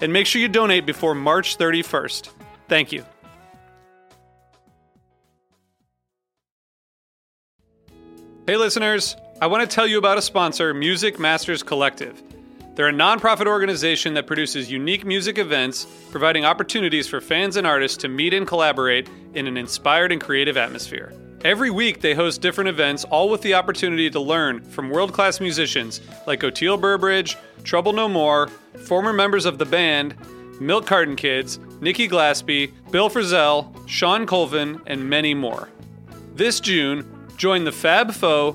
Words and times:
And 0.00 0.12
make 0.12 0.26
sure 0.26 0.40
you 0.40 0.48
donate 0.48 0.86
before 0.86 1.14
March 1.14 1.58
31st. 1.58 2.30
Thank 2.68 2.92
you. 2.92 3.04
Hey, 8.46 8.56
listeners. 8.56 9.16
I 9.40 9.46
want 9.46 9.68
to 9.68 9.74
tell 9.74 9.86
you 9.86 9.96
about 9.96 10.18
a 10.18 10.22
sponsor, 10.22 10.74
Music 10.74 11.18
Masters 11.18 11.62
Collective. 11.62 12.22
They're 12.74 12.88
a 12.88 12.92
nonprofit 12.92 13.46
organization 13.46 14.14
that 14.14 14.26
produces 14.26 14.70
unique 14.70 15.04
music 15.04 15.38
events, 15.38 15.86
providing 16.10 16.44
opportunities 16.44 17.08
for 17.08 17.20
fans 17.20 17.56
and 17.56 17.66
artists 17.66 17.96
to 17.98 18.08
meet 18.08 18.34
and 18.34 18.46
collaborate 18.46 19.08
in 19.34 19.46
an 19.46 19.56
inspired 19.56 20.12
and 20.12 20.20
creative 20.20 20.56
atmosphere. 20.56 21.12
Every 21.42 21.70
week, 21.70 22.02
they 22.02 22.12
host 22.12 22.42
different 22.42 22.68
events, 22.68 23.04
all 23.04 23.30
with 23.30 23.40
the 23.40 23.54
opportunity 23.54 24.10
to 24.10 24.20
learn 24.20 24.60
from 24.60 24.90
world 24.90 25.14
class 25.14 25.40
musicians 25.40 26.02
like 26.26 26.40
Oteil 26.40 26.78
Burbridge, 26.78 27.38
Trouble 27.64 27.94
No 27.94 28.08
More, 28.08 28.48
former 28.84 29.14
members 29.14 29.46
of 29.46 29.56
the 29.56 29.64
band, 29.64 30.14
Milk 30.60 30.84
Carton 30.84 31.16
Kids, 31.16 31.58
Nikki 31.80 32.06
Glaspie, 32.06 32.72
Bill 32.90 33.08
Frisell, 33.08 33.72
Shawn 33.88 34.26
Colvin, 34.26 34.82
and 34.86 35.08
many 35.08 35.32
more. 35.32 35.70
This 36.34 36.60
June, 36.60 37.26
join 37.38 37.64
the 37.64 37.72
Fab 37.72 38.12
Four, 38.12 38.54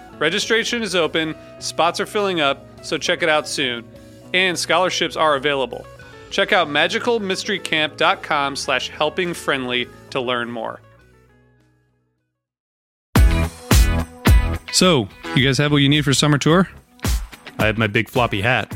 Registration 0.21 0.83
is 0.83 0.95
open, 0.95 1.35
spots 1.57 1.99
are 1.99 2.05
filling 2.05 2.41
up, 2.41 2.85
so 2.85 2.95
check 2.95 3.23
it 3.23 3.27
out 3.27 3.47
soon. 3.47 3.83
And 4.35 4.57
scholarships 4.57 5.15
are 5.15 5.35
available. 5.35 5.83
Check 6.29 6.53
out 6.53 6.67
magicalmysterycamp.com 6.67 8.55
slash 8.55 8.91
helpingfriendly 8.91 9.89
to 10.11 10.21
learn 10.21 10.51
more. 10.51 10.79
So, 14.71 15.09
you 15.35 15.43
guys 15.43 15.57
have 15.57 15.71
what 15.71 15.79
you 15.79 15.89
need 15.89 16.05
for 16.05 16.13
summer 16.13 16.37
tour? 16.37 16.69
I 17.57 17.65
have 17.65 17.79
my 17.79 17.87
big 17.87 18.07
floppy 18.07 18.41
hat. 18.41 18.71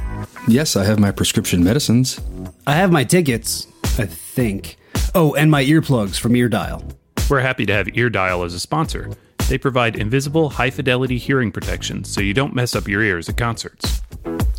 Yes, 0.47 0.75
I 0.75 0.83
have 0.83 0.97
my 0.97 1.11
prescription 1.11 1.63
medicines. 1.63 2.19
I 2.65 2.73
have 2.73 2.91
my 2.91 3.03
tickets, 3.03 3.67
I 3.99 4.07
think. 4.07 4.77
Oh, 5.13 5.35
and 5.35 5.51
my 5.51 5.63
earplugs 5.63 6.19
from 6.19 6.35
Eardial. 6.35 6.83
We're 7.29 7.41
happy 7.41 7.67
to 7.67 7.73
have 7.73 7.87
Eardial 7.95 8.43
as 8.43 8.55
a 8.55 8.59
sponsor. 8.59 9.11
They 9.47 9.57
provide 9.59 9.95
invisible, 9.95 10.49
high 10.49 10.71
fidelity 10.71 11.17
hearing 11.17 11.51
protection 11.51 12.03
so 12.03 12.19
you 12.19 12.33
don't 12.33 12.55
mess 12.55 12.75
up 12.75 12.87
your 12.87 13.03
ears 13.03 13.29
at 13.29 13.37
concerts. 13.37 14.01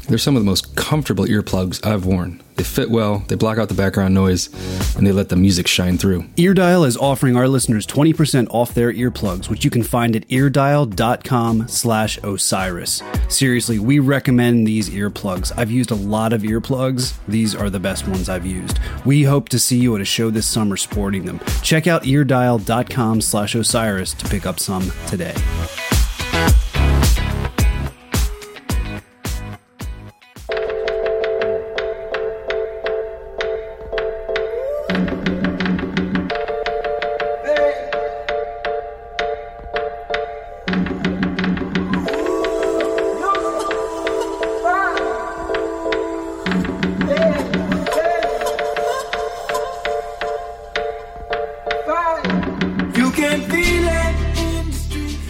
They're 0.09 0.19
some 0.19 0.37
of 0.37 0.43
the 0.43 0.47
most 0.47 0.77
comfortable 0.77 1.25
earplugs 1.27 1.85
I've 1.85 2.07
worn. 2.07 2.43
They 2.57 2.65
fit 2.65 2.91
well, 2.91 3.23
they 3.29 3.35
block 3.35 3.59
out 3.59 3.69
the 3.69 3.75
background 3.75 4.15
noise, 4.15 4.49
and 4.97 5.07
they 5.07 5.13
let 5.13 5.29
the 5.29 5.37
music 5.37 5.67
shine 5.67 5.99
through. 5.99 6.25
Eardial 6.39 6.85
is 6.85 6.97
offering 6.97 7.37
our 7.37 7.49
listeners 7.49 7.87
20% 7.87 8.47
off 8.51 8.73
their 8.73 8.93
earplugs, 8.93 9.51
which 9.51 9.65
you 9.65 9.71
can 9.71 9.83
find 9.83 10.17
at 10.17 10.27
eardial.com 10.29 11.69
slash 11.69 12.19
Osiris. 12.23 13.03
Seriously, 13.29 13.79
we 13.79 13.99
recommend 13.99 14.67
these 14.67 14.89
earplugs. 14.89 15.53
I've 15.57 15.71
used 15.71 15.91
a 15.91 15.97
lot 15.97 16.33
of 16.33 16.43
earplugs. 16.43 17.15
These 17.29 17.55
are 17.55 17.69
the 17.69 17.81
best 17.81 18.09
ones 18.09 18.29
I've 18.29 18.47
used. 18.47 18.79
We 19.05 19.25
hope 19.25 19.51
to 19.51 19.59
see 19.59 19.79
you 19.79 19.95
at 19.97 20.01
a 20.01 20.07
show 20.07 20.31
this 20.31 20.47
summer 20.47 20.79
sporting 20.79 21.27
them. 21.27 21.41
Check 21.63 21.87
out 21.87 22.07
eardial.com 22.07 23.21
slash 23.21 23.55
Osiris 23.55 24.15
to 24.15 24.29
pick 24.29 24.47
up 24.47 24.61
some 24.61 24.91
today. 25.09 25.35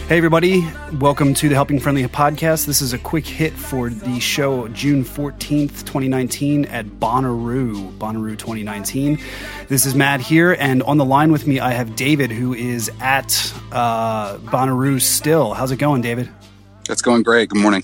Hey, 0.07 0.15
everybody. 0.15 0.65
Welcome 1.01 1.33
to 1.33 1.49
the 1.49 1.55
Helping 1.55 1.81
Friendly 1.81 2.01
podcast. 2.07 2.65
This 2.65 2.81
is 2.81 2.93
a 2.93 2.97
quick 2.97 3.27
hit 3.27 3.51
for 3.51 3.89
the 3.89 4.21
show 4.21 4.69
June 4.69 5.03
14th, 5.03 5.79
2019 5.83 6.63
at 6.63 6.85
Bonnaroo, 6.85 7.91
Bonnaroo 7.97 8.37
2019. 8.37 9.19
This 9.67 9.85
is 9.85 9.95
Matt 9.95 10.21
here, 10.21 10.55
and 10.57 10.81
on 10.83 10.95
the 10.95 11.03
line 11.03 11.33
with 11.33 11.45
me, 11.45 11.59
I 11.59 11.71
have 11.71 11.97
David, 11.97 12.31
who 12.31 12.53
is 12.53 12.89
at 13.01 13.53
uh, 13.73 14.37
Bonnaroo 14.37 15.01
still. 15.01 15.53
How's 15.53 15.71
it 15.71 15.77
going, 15.77 16.01
David? 16.01 16.29
It's 16.89 17.01
going 17.01 17.23
great. 17.23 17.49
Good 17.49 17.61
morning. 17.61 17.83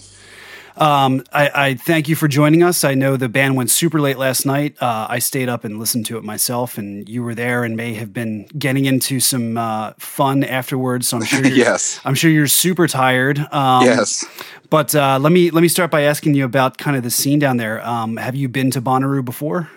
Um, 0.77 1.23
I, 1.31 1.51
I, 1.53 1.73
thank 1.75 2.09
you 2.09 2.15
for 2.15 2.27
joining 2.27 2.63
us. 2.63 2.83
I 2.83 2.95
know 2.95 3.15
the 3.15 3.29
band 3.29 3.55
went 3.55 3.69
super 3.69 4.01
late 4.01 4.17
last 4.17 4.45
night. 4.45 4.75
Uh, 4.81 5.05
I 5.07 5.19
stayed 5.19 5.47
up 5.47 5.63
and 5.63 5.77
listened 5.77 6.07
to 6.07 6.17
it 6.17 6.23
myself, 6.23 6.79
and 6.79 7.07
you 7.07 7.21
were 7.21 7.35
there 7.35 7.63
and 7.63 7.77
may 7.77 7.93
have 7.93 8.11
been 8.11 8.47
getting 8.57 8.85
into 8.85 9.19
some 9.19 9.57
uh, 9.57 9.93
fun 9.99 10.43
afterwards. 10.43 11.07
So 11.07 11.17
I'm 11.17 11.23
sure. 11.23 11.45
yes. 11.45 11.99
I'm 12.03 12.15
sure 12.15 12.31
you're 12.31 12.47
super 12.47 12.87
tired. 12.87 13.37
Um, 13.51 13.85
yes. 13.85 14.25
But 14.69 14.95
uh, 14.95 15.19
let 15.21 15.31
me 15.31 15.51
let 15.51 15.61
me 15.61 15.67
start 15.67 15.91
by 15.91 16.01
asking 16.01 16.33
you 16.33 16.45
about 16.45 16.79
kind 16.79 16.97
of 16.97 17.03
the 17.03 17.11
scene 17.11 17.37
down 17.37 17.57
there. 17.57 17.85
Um, 17.85 18.17
have 18.17 18.35
you 18.35 18.49
been 18.49 18.71
to 18.71 18.81
Bonnaroo 18.81 19.23
before? 19.23 19.69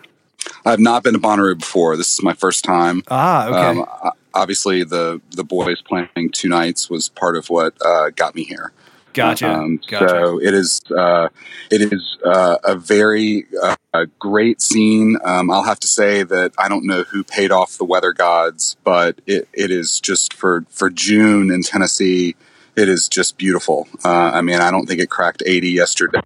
I've 0.64 0.80
not 0.80 1.02
been 1.02 1.12
to 1.12 1.20
Bonnaroo 1.20 1.58
before. 1.58 1.96
This 1.96 2.14
is 2.14 2.22
my 2.22 2.32
first 2.32 2.64
time. 2.64 3.02
Ah, 3.08 3.46
okay. 3.48 3.80
Um, 3.80 4.12
obviously, 4.32 4.84
the 4.84 5.20
the 5.32 5.44
boys 5.44 5.82
playing 5.82 6.30
two 6.32 6.48
nights 6.48 6.88
was 6.88 7.10
part 7.10 7.36
of 7.36 7.50
what 7.50 7.74
uh, 7.84 8.10
got 8.10 8.34
me 8.34 8.44
here. 8.44 8.72
Gotcha. 9.16 9.50
Um, 9.50 9.80
gotcha. 9.88 10.08
So 10.08 10.40
it 10.42 10.52
is 10.52 10.82
uh, 10.94 11.28
it 11.70 11.90
is 11.90 12.18
uh, 12.22 12.58
a 12.62 12.76
very 12.76 13.46
uh, 13.62 14.04
great 14.18 14.60
scene. 14.60 15.16
Um, 15.24 15.50
I'll 15.50 15.62
have 15.62 15.80
to 15.80 15.86
say 15.86 16.22
that 16.22 16.52
I 16.58 16.68
don't 16.68 16.84
know 16.84 17.02
who 17.04 17.24
paid 17.24 17.50
off 17.50 17.78
the 17.78 17.86
weather 17.86 18.12
gods, 18.12 18.76
but 18.84 19.22
it, 19.26 19.48
it 19.54 19.70
is 19.70 20.00
just 20.00 20.34
for 20.34 20.66
for 20.68 20.90
June 20.90 21.50
in 21.50 21.62
Tennessee. 21.62 22.36
It 22.76 22.90
is 22.90 23.08
just 23.08 23.38
beautiful. 23.38 23.88
Uh, 24.04 24.32
I 24.34 24.42
mean, 24.42 24.60
I 24.60 24.70
don't 24.70 24.86
think 24.86 25.00
it 25.00 25.08
cracked 25.08 25.42
80 25.46 25.70
yesterday. 25.70 26.20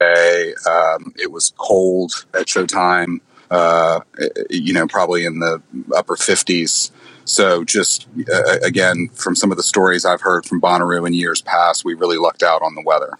Um, 0.00 1.12
it 1.16 1.30
was 1.30 1.52
cold 1.58 2.24
at 2.32 2.46
showtime. 2.46 3.20
Uh, 3.50 4.00
you 4.48 4.72
know, 4.72 4.86
probably 4.86 5.26
in 5.26 5.40
the 5.40 5.62
upper 5.94 6.16
50s. 6.16 6.90
So, 7.24 7.64
just 7.64 8.06
uh, 8.32 8.58
again, 8.62 9.08
from 9.14 9.34
some 9.34 9.50
of 9.50 9.56
the 9.56 9.62
stories 9.62 10.04
I've 10.04 10.20
heard 10.20 10.44
from 10.44 10.60
Bonnaroo 10.60 11.06
in 11.06 11.14
years 11.14 11.42
past, 11.42 11.84
we 11.84 11.94
really 11.94 12.18
lucked 12.18 12.42
out 12.42 12.62
on 12.62 12.74
the 12.74 12.82
weather. 12.82 13.18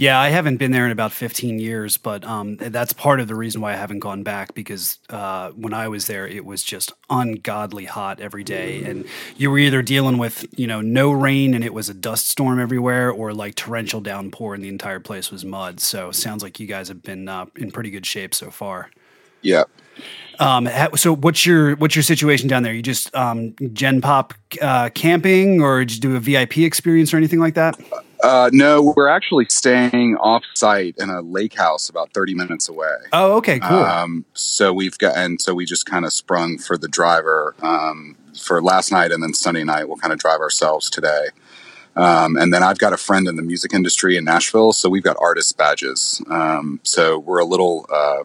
Yeah, 0.00 0.18
I 0.18 0.30
haven't 0.30 0.56
been 0.56 0.70
there 0.70 0.86
in 0.86 0.92
about 0.92 1.12
15 1.12 1.58
years, 1.58 1.98
but 1.98 2.24
um, 2.24 2.56
that's 2.56 2.94
part 2.94 3.20
of 3.20 3.28
the 3.28 3.34
reason 3.34 3.60
why 3.60 3.74
I 3.74 3.76
haven't 3.76 3.98
gone 3.98 4.22
back 4.22 4.54
because 4.54 4.98
uh, 5.10 5.50
when 5.50 5.74
I 5.74 5.88
was 5.88 6.06
there, 6.06 6.26
it 6.26 6.46
was 6.46 6.62
just 6.62 6.90
ungodly 7.10 7.84
hot 7.84 8.18
every 8.18 8.42
day. 8.42 8.82
And 8.82 9.04
you 9.36 9.50
were 9.50 9.58
either 9.58 9.82
dealing 9.82 10.16
with, 10.16 10.46
you 10.58 10.66
know, 10.66 10.80
no 10.80 11.12
rain 11.12 11.52
and 11.52 11.62
it 11.62 11.74
was 11.74 11.90
a 11.90 11.94
dust 11.94 12.28
storm 12.28 12.58
everywhere 12.58 13.10
or 13.10 13.34
like 13.34 13.56
torrential 13.56 14.00
downpour 14.00 14.54
and 14.54 14.64
the 14.64 14.70
entire 14.70 15.00
place 15.00 15.30
was 15.30 15.44
mud. 15.44 15.80
So 15.80 16.12
sounds 16.12 16.42
like 16.42 16.58
you 16.58 16.66
guys 16.66 16.88
have 16.88 17.02
been 17.02 17.28
uh, 17.28 17.44
in 17.56 17.70
pretty 17.70 17.90
good 17.90 18.06
shape 18.06 18.34
so 18.34 18.50
far. 18.50 18.88
Yeah, 19.42 19.64
um, 20.38 20.68
so 20.96 21.14
what's 21.14 21.44
your 21.44 21.76
what's 21.76 21.94
your 21.94 22.02
situation 22.02 22.48
down 22.48 22.62
there? 22.62 22.72
You 22.72 22.82
just 22.82 23.14
um, 23.14 23.54
Gen 23.72 24.00
Pop 24.00 24.34
uh, 24.60 24.90
camping, 24.90 25.60
or 25.60 25.84
did 25.84 25.96
you 25.96 26.00
do 26.00 26.16
a 26.16 26.20
VIP 26.20 26.58
experience 26.58 27.12
or 27.12 27.18
anything 27.18 27.40
like 27.40 27.54
that? 27.54 27.78
Uh, 28.22 28.50
no, 28.52 28.92
we're 28.96 29.08
actually 29.08 29.46
staying 29.48 30.16
off 30.16 30.42
site 30.54 30.94
in 30.98 31.08
a 31.08 31.22
lake 31.22 31.54
house 31.54 31.88
about 31.88 32.12
30 32.12 32.34
minutes 32.34 32.68
away. 32.68 32.94
Oh, 33.12 33.36
okay, 33.36 33.58
cool. 33.60 33.78
Um, 33.78 34.24
so 34.34 34.72
we've 34.72 34.98
got, 34.98 35.16
and 35.16 35.40
so 35.40 35.54
we 35.54 35.64
just 35.64 35.86
kind 35.86 36.04
of 36.04 36.12
sprung 36.12 36.58
for 36.58 36.76
the 36.76 36.88
driver 36.88 37.54
um, 37.62 38.16
for 38.38 38.62
last 38.62 38.92
night 38.92 39.10
and 39.10 39.22
then 39.22 39.32
Sunday 39.32 39.64
night. 39.64 39.88
We'll 39.88 39.96
kind 39.96 40.12
of 40.12 40.18
drive 40.18 40.40
ourselves 40.40 40.90
today. 40.90 41.28
Um, 41.96 42.36
and 42.36 42.52
then 42.52 42.62
I've 42.62 42.78
got 42.78 42.92
a 42.92 42.96
friend 42.96 43.26
in 43.26 43.36
the 43.36 43.42
music 43.42 43.74
industry 43.74 44.16
in 44.16 44.24
Nashville, 44.24 44.72
so 44.72 44.88
we've 44.88 45.02
got 45.02 45.16
artist 45.20 45.56
badges. 45.56 46.22
Um, 46.30 46.80
so 46.82 47.18
we're 47.18 47.40
a 47.40 47.44
little 47.44 47.86
uh, 47.92 48.22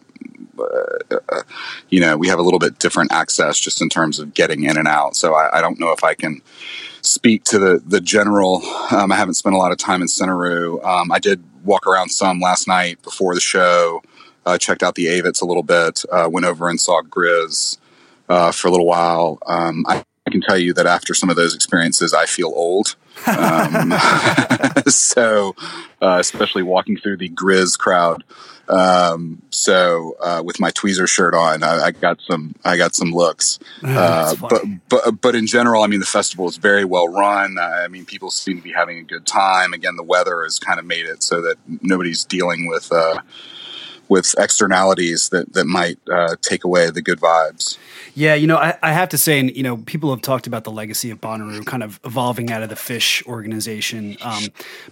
uh, 0.60 1.42
you 1.90 2.00
know, 2.00 2.18
we 2.18 2.28
have 2.28 2.40
a 2.40 2.42
little 2.42 2.60
bit 2.60 2.80
different 2.80 3.12
access 3.12 3.60
just 3.60 3.82
in 3.82 3.90
terms 3.90 4.20
of 4.20 4.34
getting 4.34 4.64
in 4.64 4.78
and 4.78 4.88
out. 4.88 5.16
So 5.16 5.34
I, 5.34 5.58
I 5.58 5.62
don't 5.62 5.80
know 5.80 5.92
if 5.92 6.04
I 6.04 6.14
can 6.14 6.42
speak 7.02 7.44
to 7.46 7.60
the 7.60 7.82
the 7.86 8.02
general. 8.02 8.66
Um, 8.92 9.12
I 9.12 9.16
haven't 9.16 9.36
spent 9.36 9.56
a 9.56 9.58
lot 9.58 9.72
of 9.72 9.78
time 9.78 10.02
in 10.02 10.08
Centeroo. 10.08 10.84
Um, 10.84 11.12
I 11.12 11.20
did 11.20 11.44
walk 11.64 11.88
around 11.88 12.10
some 12.10 12.40
last 12.40 12.68
night 12.68 13.02
before 13.02 13.34
the 13.34 13.42
show. 13.42 14.02
Uh, 14.46 14.58
checked 14.58 14.84
out 14.84 14.94
the 14.94 15.08
Avetts 15.08 15.42
a 15.42 15.46
little 15.46 15.64
bit. 15.64 16.04
Uh, 16.12 16.30
went 16.32 16.46
over 16.46 16.70
and 16.70 16.80
saw 16.80 17.02
Grizz 17.02 17.78
uh, 18.30 18.52
for 18.52 18.68
a 18.68 18.72
little 18.72 18.86
while. 18.86 19.40
Um, 19.48 19.86
I, 19.88 20.06
I, 20.28 20.32
can 20.32 20.42
tell 20.42 20.58
you 20.58 20.74
that 20.74 20.86
after 20.86 21.16
some 21.16 21.32
of 21.32 21.36
those 21.36 21.56
experiences, 21.56 22.14
I 22.14 22.26
feel 22.28 22.48
old. 22.48 22.96
Um, 23.26 23.94
so, 24.88 25.56
uh, 26.02 26.18
especially 26.20 26.62
walking 26.62 26.98
through 26.98 27.18
the 27.18 27.30
Grizz 27.30 27.78
crowd. 27.78 28.24
Um, 28.68 29.42
so 29.50 30.16
uh, 30.20 30.42
with 30.44 30.60
my 30.60 30.72
tweezer 30.72 31.08
shirt 31.08 31.34
on, 31.34 31.64
I, 31.64 31.86
I, 31.86 31.92
got 31.92 32.20
some 32.22 32.56
I 32.64 32.78
got 32.78 32.96
some 32.96 33.12
looks. 33.12 33.60
Uh, 33.84 34.36
but 34.36 34.64
but 34.90 35.22
but 35.22 35.36
in 35.36 35.48
general, 35.48 35.84
I 35.84 35.88
mean 35.88 36.00
the 36.00 36.06
festival 36.06 36.48
is 36.48 36.58
very 36.58 36.86
well 36.86 37.08
run. 37.08 37.58
I 37.60 37.88
mean 37.88 38.06
people 38.06 38.32
seem 38.32 38.58
to 38.58 38.64
be 38.64 38.72
having 38.72 38.98
a 38.98 39.04
good 39.04 39.26
time. 39.26 39.74
Again, 39.74 39.96
the 39.96 40.04
weather 40.04 40.44
has 40.44 40.60
kind 40.60 40.80
of 40.80 40.86
made 40.86 41.06
it 41.06 41.22
so 41.22 41.42
that 41.42 41.56
nobody's 41.82 42.26
dealing 42.26 42.68
with 42.68 42.92
uh, 42.92 43.20
with 44.10 44.36
externalities 44.38 45.30
that 45.30 45.54
that 45.54 45.66
might 45.66 46.00
uh, 46.12 46.36
take 46.42 46.64
away 46.64 46.90
the 46.90 47.02
good 47.02 47.20
vibes. 47.20 47.78
Yeah, 48.18 48.34
you 48.34 48.48
know, 48.48 48.56
I, 48.56 48.78
I, 48.82 48.94
have 48.94 49.10
to 49.10 49.18
say, 49.18 49.42
and 49.42 49.54
you 49.54 49.62
know, 49.62 49.76
people 49.76 50.10
have 50.12 50.22
talked 50.22 50.48
about 50.48 50.64
the 50.64 50.72
legacy 50.72 51.10
of 51.10 51.20
Bonnaroo 51.20 51.66
kind 51.66 51.84
of 51.84 52.00
evolving 52.06 52.50
out 52.50 52.64
of 52.64 52.70
the 52.70 52.76
Phish 52.76 53.26
organization. 53.26 54.16
Um, 54.22 54.46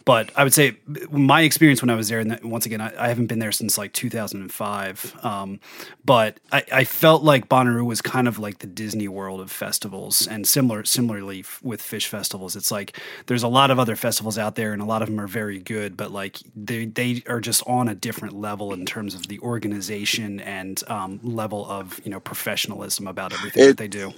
but 0.03 0.29
I 0.35 0.43
would 0.43 0.53
say 0.53 0.75
my 1.09 1.41
experience 1.41 1.81
when 1.81 1.89
I 1.89 1.95
was 1.95 2.09
there, 2.09 2.19
and 2.19 2.37
once 2.43 2.65
again, 2.65 2.81
I, 2.81 2.91
I 2.97 3.07
haven't 3.07 3.27
been 3.27 3.39
there 3.39 3.53
since 3.53 3.77
like 3.77 3.93
2005. 3.93 5.15
Um, 5.23 5.61
but 6.03 6.41
I, 6.51 6.65
I, 6.69 6.83
felt 6.83 7.23
like 7.23 7.47
Bonnaroo 7.47 7.85
was 7.85 8.01
kind 8.01 8.27
of 8.27 8.39
like 8.39 8.59
the 8.59 8.67
Disney 8.67 9.07
World 9.07 9.39
of 9.39 9.49
festivals, 9.49 10.27
and 10.27 10.45
similar, 10.45 10.83
similarly 10.83 11.45
with 11.61 11.81
Phish 11.81 12.07
festivals. 12.07 12.57
It's 12.57 12.71
like 12.71 12.99
there's 13.27 13.43
a 13.43 13.47
lot 13.47 13.71
of 13.71 13.79
other 13.79 13.95
festivals 13.95 14.37
out 14.37 14.55
there, 14.55 14.73
and 14.73 14.81
a 14.81 14.85
lot 14.85 15.01
of 15.01 15.07
them 15.07 15.21
are 15.21 15.27
very 15.27 15.59
good, 15.59 15.95
but 15.95 16.11
like 16.11 16.39
they 16.57 16.87
they 16.87 17.23
are 17.29 17.39
just 17.39 17.63
on 17.65 17.87
a 17.87 17.95
different 17.95 18.33
level 18.33 18.73
in 18.73 18.85
terms 18.85 19.02
of 19.11 19.27
the 19.27 19.39
organization 19.39 20.39
and 20.39 20.81
um, 20.87 21.19
level 21.23 21.65
of 21.69 21.99
you 22.03 22.11
know 22.11 22.19
professionalism 22.19 23.07
about 23.07 23.33
everything 23.33 23.63
it, 23.63 23.67
that 23.67 23.77
they 23.77 23.87
do. 23.87 24.13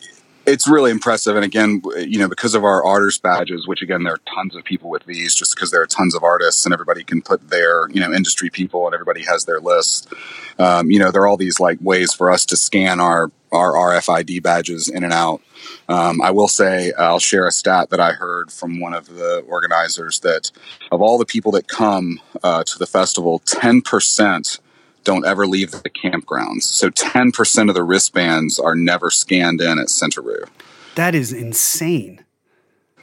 It's 0.46 0.68
really 0.68 0.92
impressive, 0.92 1.36
and 1.36 1.44
again, 1.44 1.82
you 1.98 2.20
know, 2.20 2.30
because 2.30 2.54
of 2.54 2.64
our 2.64 2.86
artist 2.86 3.24
badges, 3.24 3.68
which 3.68 3.82
again, 3.82 4.04
there 4.04 4.14
are 4.14 4.22
tons 4.36 4.56
of 4.56 4.64
people 4.64 4.92
with 4.92 5.04
these, 5.06 5.34
just 5.34 5.56
because 5.56 5.72
there 5.72 5.82
are 5.82 5.88
tons 5.88 6.14
of 6.14 6.24
artists, 6.24 6.66
and 6.66 6.74
everybody 6.74 7.04
can 7.04 7.24
put 7.24 7.50
their, 7.50 7.90
you 7.90 8.00
know, 8.00 8.14
industry 8.14 8.52
people, 8.52 8.86
and 8.86 8.94
everybody 8.94 9.24
has 9.24 9.46
their 9.46 9.60
list. 9.60 10.14
Um, 10.60 10.92
you 10.92 11.00
know, 11.00 11.10
there 11.10 11.24
are 11.24 11.28
all 11.28 11.38
these 11.38 11.60
like 11.60 11.80
ways 11.82 12.14
for 12.14 12.30
us 12.30 12.46
to 12.48 12.58
scan 12.58 13.00
our 13.00 13.32
our 13.52 13.74
RFID 13.74 14.44
badges 14.44 14.88
in 14.88 15.04
and 15.04 15.14
out. 15.14 15.42
Um, 15.88 16.22
I 16.22 16.32
will 16.32 16.48
say, 16.48 16.92
I'll 16.94 17.20
share 17.20 17.48
a 17.48 17.52
stat 17.52 17.90
that 17.90 18.00
I 18.00 18.12
heard 18.12 18.52
from 18.52 18.80
one 18.80 18.94
of 18.94 19.08
the 19.08 19.40
organizers 19.48 20.20
that 20.20 20.52
of 20.92 21.02
all 21.02 21.18
the 21.18 21.26
people 21.26 21.52
that 21.54 21.68
come 21.68 22.20
uh, 22.44 22.64
to 22.64 22.78
the 22.78 22.86
festival, 22.86 23.40
ten 23.40 23.82
percent 23.82 24.60
don't 25.06 25.26
ever 25.26 25.48
leave 25.48 25.72
the 25.72 25.90
campgrounds. 25.90 26.64
So 26.64 26.90
10% 26.90 27.70
of 27.70 27.76
the 27.76 27.84
wristbands 27.84 28.60
are 28.60 28.76
never 28.76 29.10
scanned 29.10 29.62
in 29.62 29.80
at 29.80 29.88
Centeroo. 29.88 30.50
That 30.96 31.16
is 31.16 31.32
insane. 31.32 32.26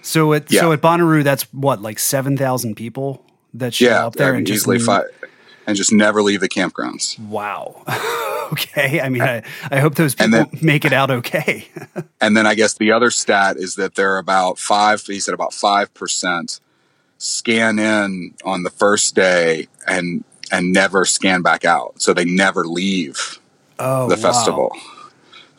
So 0.02 0.32
at 0.32 0.50
yeah. 0.50 0.60
so 0.60 0.72
at 0.72 0.80
Bonnaroo, 0.80 1.22
that's 1.22 1.44
what 1.52 1.80
like 1.80 1.98
seven 1.98 2.36
thousand 2.36 2.74
people 2.74 3.24
that 3.54 3.72
show 3.72 3.86
yeah, 3.86 4.06
up 4.06 4.14
there 4.14 4.28
I 4.28 4.32
mean, 4.32 4.38
and 4.38 4.50
easily 4.50 4.78
just 4.78 4.86
five, 4.86 5.04
and 5.66 5.76
just 5.76 5.92
never 5.92 6.22
leave 6.22 6.40
the 6.40 6.48
campgrounds. 6.48 7.18
Wow. 7.20 7.82
okay. 8.52 9.00
I 9.00 9.08
mean, 9.08 9.22
I, 9.22 9.44
I 9.70 9.78
hope 9.78 9.94
those 9.94 10.16
people 10.16 10.44
then, 10.44 10.58
make 10.60 10.84
it 10.84 10.92
out 10.92 11.10
okay. 11.10 11.68
and 12.20 12.36
then 12.36 12.46
I 12.46 12.54
guess 12.54 12.74
the 12.74 12.90
other 12.90 13.10
stat 13.10 13.56
is 13.56 13.76
that 13.76 13.94
there 13.94 14.12
are 14.14 14.18
about 14.18 14.58
five. 14.58 15.00
He 15.02 15.20
said 15.20 15.34
about 15.34 15.54
five 15.54 15.94
percent 15.94 16.58
scan 17.18 17.78
in 17.78 18.34
on 18.44 18.64
the 18.64 18.70
first 18.70 19.14
day 19.14 19.68
and 19.86 20.24
and 20.52 20.72
never 20.72 21.04
scan 21.04 21.42
back 21.42 21.64
out. 21.64 22.00
So 22.00 22.12
they 22.12 22.26
never 22.26 22.64
leave 22.64 23.40
oh, 23.78 24.08
the 24.08 24.16
festival, 24.16 24.70
wow. 24.72 25.10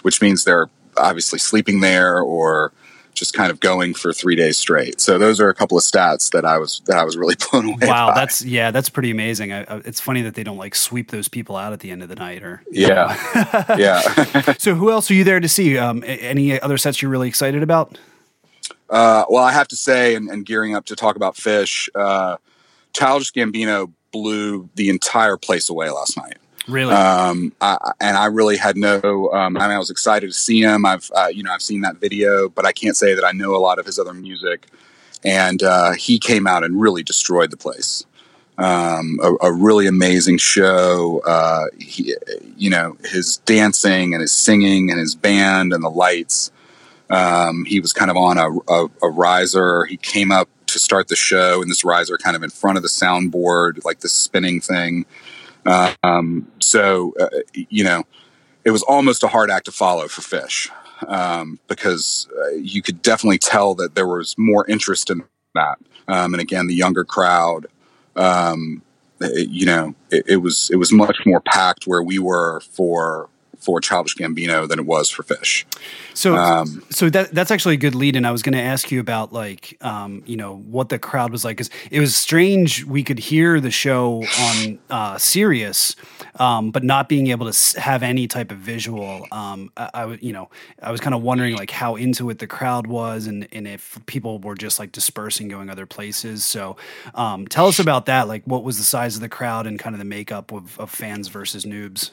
which 0.04 0.22
means 0.22 0.46
they're 0.46 0.70
obviously 0.96 1.40
sleeping 1.40 1.82
there 1.82 2.22
or 2.22 2.72
just 3.16 3.34
kind 3.34 3.52
of 3.52 3.60
going 3.60 3.94
for 3.94 4.14
three 4.14 4.36
days 4.36 4.58
straight. 4.58 5.02
So 5.02 5.18
those 5.18 5.40
are 5.40 5.50
a 5.50 5.54
couple 5.54 5.78
of 5.78 5.84
stats 5.84 6.32
that 6.32 6.46
I 6.46 6.58
was 6.58 6.82
that 6.86 6.98
I 6.98 7.04
was 7.04 7.18
really 7.18 7.36
blown 7.52 7.66
away. 7.66 7.88
Wow, 7.88 8.10
by. 8.10 8.22
that's 8.22 8.44
yeah, 8.46 8.72
that's 8.72 8.90
pretty 8.90 9.12
amazing. 9.12 9.52
I, 9.52 9.64
I, 9.64 9.78
it's 9.86 10.00
funny 10.00 10.22
that 10.22 10.36
they 10.36 10.44
don't 10.44 10.58
like 10.58 10.76
sweep 10.76 11.12
those 11.12 11.28
people 11.28 11.56
out 11.56 11.74
at 11.74 11.80
the 11.80 11.92
end 11.92 12.04
of 12.04 12.10
the 12.10 12.16
night, 12.16 12.44
or 12.44 12.64
yeah, 12.72 13.76
yeah. 13.78 14.54
so 14.58 14.76
who 14.76 14.92
else 14.92 15.10
are 15.10 15.16
you 15.16 15.24
there 15.24 15.40
to 15.40 15.50
see? 15.50 15.78
Um, 15.78 16.04
any 16.06 16.60
other 16.62 16.78
sets 16.78 17.02
you're 17.02 17.12
really 17.12 17.28
excited 17.28 17.64
about? 17.64 17.98
Uh, 18.90 19.26
well, 19.28 19.44
I 19.44 19.52
have 19.52 19.68
to 19.70 19.76
say, 19.76 20.14
and, 20.14 20.30
and, 20.30 20.46
gearing 20.46 20.76
up 20.76 20.86
to 20.86 20.96
talk 20.96 21.16
about 21.16 21.36
Phish, 21.36 21.90
uh, 21.96 22.38
Childish 22.94 23.32
Gambino 23.32 23.92
blew 24.14 24.70
the 24.76 24.90
entire 24.90 25.36
place 25.36 25.70
away 25.70 25.90
last 25.90 26.16
night. 26.16 26.38
Really? 26.68 26.94
Um, 26.94 27.52
I, 27.60 27.78
and 28.00 28.16
I 28.16 28.28
really 28.28 28.56
had 28.56 28.78
no. 28.78 29.32
Um, 29.34 29.58
I 29.58 29.64
mean, 29.64 29.72
I 29.72 29.78
was 29.78 29.90
excited 29.90 30.28
to 30.28 30.34
see 30.34 30.62
him. 30.62 30.86
I've, 30.86 31.12
uh, 31.14 31.28
you 31.28 31.44
know, 31.44 31.52
I've 31.52 31.62
seen 31.62 31.82
that 31.82 31.98
video, 31.98 32.48
but 32.48 32.66
I 32.66 32.72
can't 32.72 32.96
say 32.96 33.14
that 33.16 33.26
I 33.26 33.34
know 33.34 33.54
a 33.54 33.58
lot 33.58 33.80
of 33.80 33.86
his 33.86 34.00
other 34.00 34.14
music. 34.14 34.68
and 35.26 35.62
uh, 35.64 35.92
he 35.94 36.20
came 36.20 36.48
out 36.48 36.64
and 36.64 36.80
really 36.80 37.04
destroyed 37.04 37.52
the 37.52 37.58
place. 37.58 38.06
Um, 38.58 39.20
a, 39.22 39.48
a, 39.48 39.52
really 39.52 39.88
amazing 39.88 40.38
show. 40.38 41.22
Uh, 41.26 41.66
he, 41.80 42.16
you 42.56 42.70
know, 42.70 42.96
his 43.04 43.38
dancing 43.38 44.14
and 44.14 44.22
his 44.22 44.32
singing 44.32 44.92
and 44.92 45.00
his 45.00 45.16
band 45.16 45.74
and 45.74 45.84
the 45.84 45.90
lights. 45.90 46.52
Um, 47.10 47.66
he 47.66 47.80
was 47.80 47.94
kind 47.94 48.12
of 48.12 48.18
on 48.18 48.38
a, 48.38 48.50
a, 48.72 48.90
a, 49.02 49.10
riser. 49.10 49.86
He 49.86 49.98
came 49.98 50.32
up 50.32 50.50
to 50.74 50.80
start 50.80 51.08
the 51.08 51.16
show 51.16 51.62
and 51.62 51.70
this 51.70 51.84
riser 51.84 52.18
kind 52.18 52.36
of 52.36 52.44
in 52.44 52.50
front 52.50 52.78
of 52.78 52.84
the 52.84 52.90
soundboard, 52.90 53.84
like 53.86 54.00
this 54.00 54.14
spinning 54.14 54.60
thing. 54.60 55.06
Uh, 55.66 55.94
um, 56.04 56.48
so, 56.60 57.14
uh, 57.20 57.28
you 57.54 57.84
know, 57.84 58.04
it 58.66 58.72
was 58.72 58.84
almost 58.84 59.24
a 59.24 59.28
hard 59.28 59.50
act 59.50 59.66
to 59.66 59.72
follow 59.72 60.08
for 60.08 60.22
Phish 60.22 60.70
um, 61.08 61.60
because 61.68 62.28
uh, 62.38 62.50
you 62.56 62.82
could 62.82 63.02
definitely 63.02 63.38
tell 63.38 63.74
that 63.76 63.96
there 63.96 64.08
was 64.08 64.36
more 64.38 64.66
interest 64.68 65.10
in 65.10 65.24
that. 65.56 65.78
Um, 66.08 66.34
and 66.34 66.42
again, 66.42 66.68
the 66.68 66.76
younger 66.76 67.04
crowd, 67.04 67.68
um, 68.16 68.82
it, 69.22 69.50
you 69.50 69.66
know, 69.66 69.96
it, 70.12 70.26
it, 70.28 70.38
was 70.38 70.70
it 70.72 70.76
was 70.76 70.92
much 70.92 71.26
more 71.26 71.42
packed 71.42 71.88
where 71.88 72.04
we 72.04 72.20
were 72.20 72.60
for 72.62 73.30
for 73.58 73.80
Childish 73.80 74.16
Gambino 74.16 74.68
than 74.68 74.80
it 74.80 74.86
was 74.86 75.10
for 75.10 75.24
Phish. 75.24 75.66
So, 76.14 76.36
um, 76.36 76.84
so 76.90 77.10
that 77.10 77.34
that's 77.34 77.52
actually 77.52 77.76
a 77.76 77.78
good 77.78 77.96
lead. 77.96 78.16
And 78.16 78.28
I 78.28 78.32
was 78.32 78.42
going 78.42 78.54
to 78.54 78.62
ask 78.62 78.92
you 78.92 79.00
about 79.00 79.34
like, 79.34 79.78
um, 79.82 80.24
you 80.26 80.36
know, 80.36 80.58
what 80.58 80.90
the 80.90 81.00
crowd 81.00 81.32
was 81.32 81.46
like 81.46 81.58
because 81.58 81.70
it 81.90 82.00
was 82.00 82.16
strange. 82.16 82.86
We 82.86 83.04
could 83.04 83.20
hear 83.20 83.60
the 83.60 83.72
show 83.72 84.24
on 84.40 84.80
uh, 84.90 85.18
Sirius, 85.18 85.96
um, 86.40 86.72
but 86.72 86.84
not 86.84 87.10
being 87.10 87.28
able 87.28 87.52
to 87.52 87.80
have 87.80 88.04
any 88.04 88.28
type 88.28 88.52
of 88.52 88.58
visual. 88.58 89.26
Um, 89.32 89.72
I, 89.78 89.90
I 89.94 90.14
you 90.16 90.34
know, 90.34 90.50
I 90.82 90.92
was 90.92 91.00
kind 91.00 91.16
of 91.16 91.22
wondering 91.22 91.56
like 91.56 91.72
how 91.72 91.96
into 91.96 92.30
it 92.30 92.40
the 92.40 92.48
crowd 92.48 92.88
was, 92.88 93.28
and 93.28 93.48
and 93.52 93.68
if 93.68 93.98
people 94.06 94.40
were 94.40 94.56
just 94.56 94.80
like 94.80 94.92
dispersing, 94.92 95.48
going 95.48 95.70
other 95.70 95.86
places. 95.86 96.44
So, 96.44 96.76
um, 97.16 97.48
tell 97.48 97.68
us 97.68 97.80
about 97.80 98.08
that. 98.08 98.28
Like, 98.28 98.44
what 98.46 98.64
was 98.64 98.78
the 98.78 98.84
size 98.84 99.16
of 99.16 99.22
the 99.22 99.30
crowd 99.30 99.68
and 99.68 99.80
kind 99.80 99.96
of 99.96 100.00
the 100.00 100.06
makeup 100.06 100.52
of, 100.52 100.80
of 100.80 100.90
fans 100.90 101.28
versus 101.28 101.66
noobs? 101.66 102.12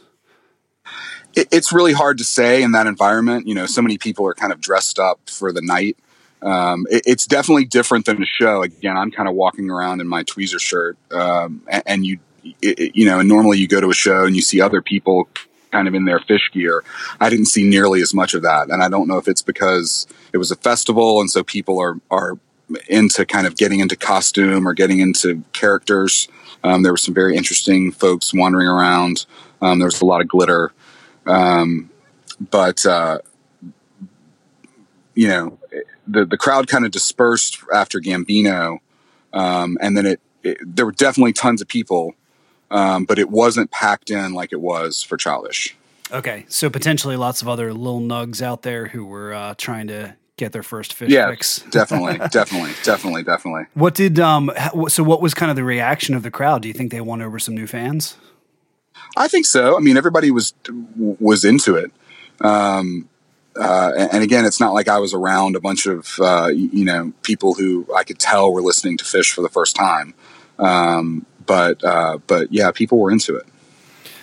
It, 1.35 1.49
it's 1.51 1.73
really 1.73 1.93
hard 1.93 2.19
to 2.19 2.25
say 2.25 2.63
in 2.63 2.73
that 2.73 2.87
environment. 2.87 3.47
You 3.47 3.55
know, 3.55 3.67
so 3.67 3.83
many 3.83 3.99
people 3.99 4.27
are 4.27 4.35
kind 4.35 4.53
of 4.53 4.61
dressed 4.61 4.99
up 4.99 5.21
for 5.29 5.53
the 5.53 5.63
night. 5.63 5.97
Um, 6.43 6.87
it, 6.91 7.03
it's 7.07 7.27
definitely 7.27 7.67
different 7.67 8.07
than 8.07 8.23
a 8.23 8.27
show. 8.27 8.63
Again, 8.63 8.97
I'm 8.97 9.11
kind 9.11 9.29
of 9.29 9.35
walking 9.35 9.71
around 9.71 10.01
in 10.01 10.09
my 10.09 10.25
tweezer 10.25 10.61
shirt, 10.61 10.97
um, 11.13 11.63
and, 11.69 11.83
and, 11.87 12.07
you, 12.07 12.19
it, 12.63 12.97
you 12.97 13.05
know, 13.05 13.21
and 13.21 13.29
normally 13.29 13.59
you 13.59 13.69
go 13.69 13.81
to 13.81 13.91
a 13.91 13.95
show 13.95 14.25
and 14.25 14.35
you 14.35 14.43
see 14.43 14.61
other 14.61 14.81
people 14.81 15.29
kind 15.71 15.87
of 15.87 15.95
in 15.95 16.05
their 16.05 16.19
Phish 16.19 16.51
gear. 16.53 16.83
I 17.21 17.31
didn't 17.31 17.47
see 17.47 17.65
nearly 17.65 18.01
as 18.01 18.15
much 18.15 18.35
of 18.35 18.43
that, 18.43 18.71
and 18.71 18.83
I 18.83 18.89
don't 18.89 19.07
know 19.07 19.19
if 19.19 19.29
it's 19.29 19.43
because 19.43 20.07
it 20.33 20.39
was 20.39 20.51
a 20.51 20.57
festival, 20.57 21.21
and 21.21 21.31
so 21.31 21.45
people 21.45 21.79
are 21.79 22.01
are 22.11 22.39
into 22.89 23.27
kind 23.27 23.47
of 23.47 23.57
getting 23.57 23.81
into 23.81 23.97
costume 23.97 24.67
or 24.67 24.75
getting 24.75 25.01
into 25.01 25.43
characters. 25.53 26.29
Um, 26.63 26.83
there 26.83 26.93
were 26.93 26.99
some 26.99 27.15
very 27.15 27.37
interesting 27.37 27.91
folks 27.91 28.33
wandering 28.35 28.69
around. 28.69 29.27
Um, 29.63 29.79
there 29.79 29.87
was 29.87 30.01
a 30.01 30.07
lot 30.07 30.21
of 30.21 30.29
glitter. 30.29 30.73
Um, 31.31 31.91
but 32.51 32.85
uh, 32.85 33.19
you 35.15 35.29
know, 35.29 35.59
the 36.07 36.25
the 36.25 36.37
crowd 36.37 36.67
kind 36.67 36.85
of 36.85 36.91
dispersed 36.91 37.63
after 37.73 38.01
Gambino, 38.01 38.79
um, 39.33 39.79
and 39.81 39.97
then 39.97 40.07
it, 40.07 40.21
it, 40.43 40.59
there 40.63 40.87
were 40.87 40.93
definitely 40.93 41.33
tons 41.33 41.61
of 41.61 41.69
people, 41.69 42.15
um, 42.71 43.05
but 43.05 43.19
it 43.19 43.31
wasn't 43.31 43.71
packed 43.71 44.11
in 44.11 44.35
like 44.35 44.53
it 44.53 44.61
was 44.61 45.03
for 45.03 45.17
Childish. 45.17 45.77
Okay, 46.13 46.45
so 46.49 46.69
potentially 46.69 47.17
lots 47.17 47.41
of 47.43 47.49
other 47.49 47.73
little 47.73 48.01
nugs 48.01 48.43
out 48.43 48.63
there 48.63 48.89
who 48.89 49.05
were 49.05 49.33
uh, 49.33 49.55
trying 49.57 49.87
to 49.87 50.17
get 50.37 50.51
their 50.51 50.65
first 50.65 50.99
Phish 50.99 51.11
yeah, 51.11 51.31
fix. 51.31 51.59
definitely, 51.71 52.19
definitely, 52.29 52.73
definitely, 52.83 53.23
definitely. 53.23 53.65
What 53.75 53.95
did 53.95 54.19
um? 54.19 54.51
So 54.89 55.05
what 55.05 55.23
was 55.23 55.35
kind 55.35 55.51
of 55.51 55.57
the 55.57 55.65
reaction 55.65 56.17
of 56.17 56.25
the 56.25 56.31
crowd? 56.31 56.63
Do 56.63 56.69
you 56.69 56.75
think 56.75 56.91
they 56.91 57.01
won 57.01 57.23
over 57.23 57.39
some 57.39 57.55
new 57.55 57.69
fans? 57.69 58.17
I 59.17 59.29
think 59.29 59.47
so. 59.47 59.77
I 59.77 59.81
mean, 59.81 59.97
everybody 59.97 60.31
was 60.31 60.55
was 60.97 61.45
into 61.45 61.77
it. 61.77 61.91
Um, 62.41 63.09
uh, 63.57 63.93
and 64.13 64.23
again, 64.23 64.45
it's 64.45 64.61
not 64.61 64.73
like 64.73 64.89
I 64.89 64.99
was 64.99 65.13
around 65.13 65.57
a 65.57 65.61
bunch 65.61 65.87
of 65.87 66.15
uh, 66.21 66.49
you 66.49 66.85
know 66.85 67.13
people 67.23 67.55
who 67.55 67.87
I 67.95 68.05
could 68.05 68.19
tell 68.19 68.53
were 68.53 68.63
listening 68.63 68.97
to 68.99 69.05
Phish 69.05 69.33
for 69.33 69.43
the 69.43 69.49
first 69.49 69.77
time. 69.77 70.15
Um, 70.59 71.27
but 71.47 71.83
uh, 71.85 72.19
but 72.27 72.53
yeah, 72.53 72.71
people 72.71 72.99
were 72.99 73.11
into 73.11 73.37
it. 73.37 73.47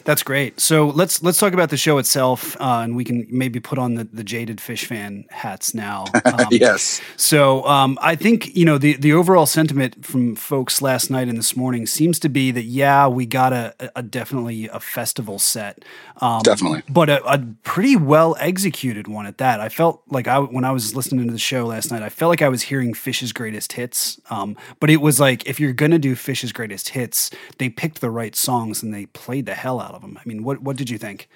That's 0.08 0.24
great. 0.24 0.58
So 0.62 0.88
let's 0.88 1.22
let's 1.22 1.38
talk 1.38 1.52
about 1.52 1.70
the 1.70 1.76
show 1.76 1.98
itself, 1.98 2.56
uh, 2.62 2.80
and 2.82 2.96
we 2.96 3.04
can 3.04 3.28
maybe 3.30 3.60
put 3.60 3.78
on 3.78 3.96
the, 3.96 4.06
the 4.06 4.24
jaded 4.24 4.60
Phish 4.60 4.86
fan 4.86 5.26
hats 5.30 5.74
now. 5.74 6.06
Um, 6.28 6.48
yes. 6.52 7.02
So 7.16 7.66
um, 7.66 7.98
I 8.02 8.16
think 8.16 8.56
you 8.56 8.66
know 8.66 8.78
the 8.78 8.98
the 8.98 9.14
overall 9.14 9.46
sentiment 9.46 10.06
from 10.06 10.36
folks 10.36 10.82
last 10.82 11.10
night 11.10 11.30
and 11.30 11.38
this 11.38 11.56
morning 11.56 11.88
seems 11.88 12.20
to 12.20 12.30
be 12.30 12.52
that 12.52 12.64
yeah, 12.64 13.08
we 13.08 13.26
got 13.26 13.54
a, 13.54 13.74
a 13.96 14.04
definitely 14.04 14.68
a 14.68 14.80
festival 14.80 15.40
set, 15.40 15.84
um, 16.18 16.42
definitely, 16.44 16.84
but 16.90 17.10
a, 17.10 17.26
a, 17.26 17.40
pretty 17.64 17.96
well 17.96 18.36
executed 18.40 19.08
one 19.08 19.26
at 19.26 19.38
that. 19.38 19.62
I 19.62 19.70
felt 19.70 20.04
like 20.10 20.28
I 20.28 20.38
when 20.38 20.66
I 20.66 20.72
was 20.72 20.96
listening 20.96 21.28
to 21.28 21.34
the 21.34 21.40
show 21.40 21.66
last 21.66 21.92
night, 21.92 22.04
I 22.04 22.10
felt 22.10 22.30
like 22.30 22.42
I 22.42 22.50
was 22.50 22.64
hearing 22.64 22.94
Phish's 22.94 23.32
greatest 23.32 23.74
hits. 23.74 24.20
Um, 24.30 24.58
but 24.80 24.90
it 24.90 24.98
was 24.98 25.20
like 25.20 25.48
if 25.48 25.60
you're 25.60 25.74
gonna 25.74 25.98
do 25.98 26.14
Phish's 26.14 26.52
greatest 26.52 26.90
hits, 26.90 27.32
they 27.58 27.70
picked 27.70 28.02
the 28.02 28.12
right 28.12 28.36
songs 28.36 28.84
and 28.84 28.94
they 28.94 29.08
played 29.08 29.46
the 29.46 29.56
hell 29.56 29.80
out 29.80 29.96
of 29.98 30.02
them. 30.02 30.18
I 30.18 30.28
mean, 30.28 30.44
what 30.44 30.62
what 30.62 30.78
did 30.78 30.90
you 30.90 30.98
think? 30.98 31.28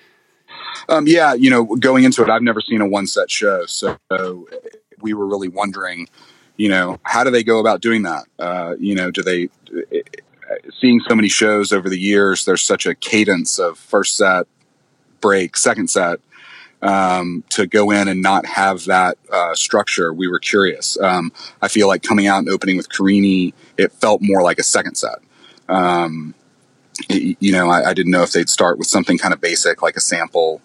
Um, 0.90 1.08
yeah, 1.08 1.34
you 1.34 1.50
know, 1.50 1.66
going 1.66 2.04
into 2.04 2.24
it, 2.24 2.30
I've 2.30 2.42
never 2.42 2.62
seen 2.62 2.82
a 2.82 2.88
one 2.88 3.08
set 3.08 3.30
show, 3.30 3.66
so 3.66 3.98
we 5.02 5.14
were 5.14 5.26
really 5.26 5.48
wondering, 5.48 6.08
you 6.58 6.70
know, 6.70 7.00
how 7.04 7.24
do 7.24 7.32
they 7.32 7.44
go 7.44 7.60
about 7.60 7.82
doing 7.82 8.04
that? 8.04 8.26
Uh, 8.38 8.76
you 8.80 8.96
know, 8.96 9.12
do 9.12 9.22
they 9.22 9.50
seeing 10.80 11.02
so 11.08 11.16
many 11.16 11.30
shows 11.30 11.72
over 11.72 11.90
the 11.90 12.00
years? 12.00 12.46
There's 12.46 12.62
such 12.62 12.86
a 12.86 12.96
cadence 12.96 13.60
of 13.60 13.78
first 13.78 14.18
set, 14.18 14.48
break, 15.20 15.58
second 15.58 15.90
set. 15.90 16.20
Um, 16.84 17.44
to 17.50 17.68
go 17.68 17.92
in 17.92 18.08
and 18.08 18.24
not 18.24 18.48
have 18.48 18.86
that 18.86 19.20
uh, 19.32 19.54
structure, 19.54 20.12
we 20.12 20.28
were 20.28 20.40
curious. 20.40 21.00
Um, 21.00 21.32
I 21.62 21.68
feel 21.68 21.88
like 21.88 22.02
coming 22.02 22.26
out 22.26 22.40
and 22.40 22.50
opening 22.50 22.76
with 22.76 22.90
Carini, 22.90 23.54
it 23.78 23.92
felt 23.92 24.20
more 24.24 24.42
like 24.42 24.58
a 24.58 24.64
second 24.64 24.96
set. 24.96 25.20
Um, 25.70 26.34
you 27.10 27.52
know, 27.52 27.70
I, 27.70 27.90
I, 27.90 27.94
didn't 27.94 28.12
know 28.12 28.24
if 28.24 28.32
they'd 28.32 28.50
start 28.50 28.78
with 28.78 28.88
something 28.88 29.18
kind 29.18 29.34
of 29.34 29.42
basic 29.42 29.82
like 29.82 29.96
a 29.96 30.02
sample, 30.02 30.62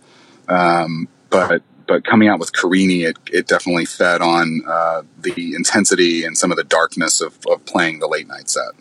um, 0.48 1.08
but 1.30 1.62
but 1.86 2.04
coming 2.04 2.28
out 2.28 2.38
with 2.38 2.52
Carini, 2.52 3.02
it, 3.04 3.16
it 3.32 3.46
definitely 3.46 3.84
fed 3.84 4.20
on 4.20 4.62
uh, 4.66 5.02
the 5.20 5.54
intensity 5.54 6.24
and 6.24 6.36
some 6.36 6.50
of 6.50 6.56
the 6.56 6.64
darkness 6.64 7.20
of, 7.20 7.38
of 7.48 7.64
playing 7.64 8.00
the 8.00 8.08
late 8.08 8.26
night 8.26 8.50
set. 8.50 8.72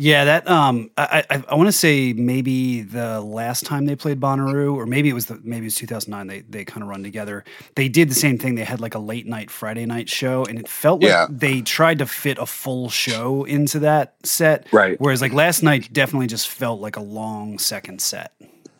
Yeah, 0.00 0.26
that 0.26 0.48
um, 0.48 0.90
I 0.96 1.24
I, 1.28 1.44
I 1.48 1.54
want 1.56 1.66
to 1.66 1.72
say 1.72 2.12
maybe 2.12 2.82
the 2.82 3.20
last 3.20 3.66
time 3.66 3.86
they 3.86 3.96
played 3.96 4.20
Bonnaroo, 4.20 4.72
or 4.74 4.86
maybe 4.86 5.08
it 5.08 5.12
was 5.12 5.26
the 5.26 5.40
maybe 5.42 5.64
it 5.64 5.66
was 5.66 5.74
2009. 5.74 6.26
They 6.28 6.40
they 6.48 6.64
kind 6.64 6.84
of 6.84 6.88
run 6.88 7.02
together. 7.02 7.44
They 7.74 7.88
did 7.88 8.08
the 8.08 8.14
same 8.14 8.38
thing. 8.38 8.54
They 8.54 8.62
had 8.62 8.80
like 8.80 8.94
a 8.94 9.00
late 9.00 9.26
night 9.26 9.50
Friday 9.50 9.86
night 9.86 10.08
show, 10.08 10.44
and 10.44 10.56
it 10.56 10.68
felt 10.68 11.02
like 11.02 11.10
yeah. 11.10 11.26
they 11.28 11.62
tried 11.62 11.98
to 11.98 12.06
fit 12.06 12.38
a 12.38 12.46
full 12.46 12.88
show 12.88 13.42
into 13.42 13.80
that 13.80 14.14
set. 14.22 14.68
Right. 14.72 15.00
Whereas 15.00 15.20
like 15.20 15.32
last 15.32 15.64
night 15.64 15.92
definitely 15.92 16.28
just 16.28 16.48
felt 16.48 16.80
like 16.80 16.94
a 16.94 17.02
long 17.02 17.58
second 17.58 18.00
set. 18.00 18.32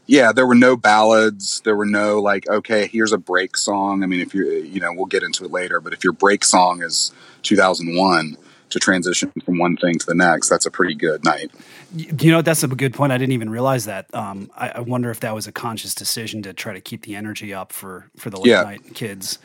Yeah, 0.07 0.33
there 0.33 0.47
were 0.47 0.55
no 0.55 0.77
ballads. 0.77 1.61
There 1.65 1.75
were 1.75 1.85
no 1.85 2.21
like, 2.21 2.49
okay, 2.49 2.87
here's 2.87 3.13
a 3.13 3.19
break 3.19 3.57
song. 3.57 4.05
I 4.05 4.07
mean, 4.07 4.21
if 4.21 4.35
you're, 4.35 4.51
you 4.51 4.81
know, 4.81 4.93
we'll 4.93 5.07
get 5.07 5.23
into 5.25 5.45
it 5.45 5.51
later, 5.51 5.81
but 5.81 5.93
if 5.93 6.03
your 6.03 6.15
break 6.15 6.45
song 6.45 6.83
is 6.83 7.13
2001 7.43 8.39
to 8.71 8.79
transition 8.79 9.33
from 9.45 9.59
one 9.59 9.77
thing 9.77 9.99
to 9.99 10.07
the 10.07 10.15
next, 10.15 10.49
that's 10.49 10.67
a 10.67 10.71
pretty 10.71 10.95
good 10.95 11.25
night. 11.25 11.51
You 11.95 12.33
know, 12.33 12.43
that's 12.43 12.63
a 12.63 12.69
good 12.69 12.95
point. 12.95 13.13
I 13.13 13.19
didn't 13.19 13.33
even 13.33 13.51
realize 13.51 13.87
that. 13.87 14.13
Um, 14.15 14.51
I, 14.57 14.71
I, 14.71 14.81
wonder 14.81 15.11
if 15.11 15.21
that 15.21 15.35
was 15.35 15.47
a 15.47 15.53
conscious 15.53 15.95
decision 15.95 16.43
to 16.43 16.53
try 16.53 16.75
to 16.75 16.81
keep 16.81 17.03
the 17.03 17.17
energy 17.17 17.55
up 17.55 17.73
for 17.73 18.11
for 18.17 18.31
the 18.31 18.37
late 18.37 18.51
yeah. 18.51 18.63
night 18.63 18.95
kids. 18.95 19.39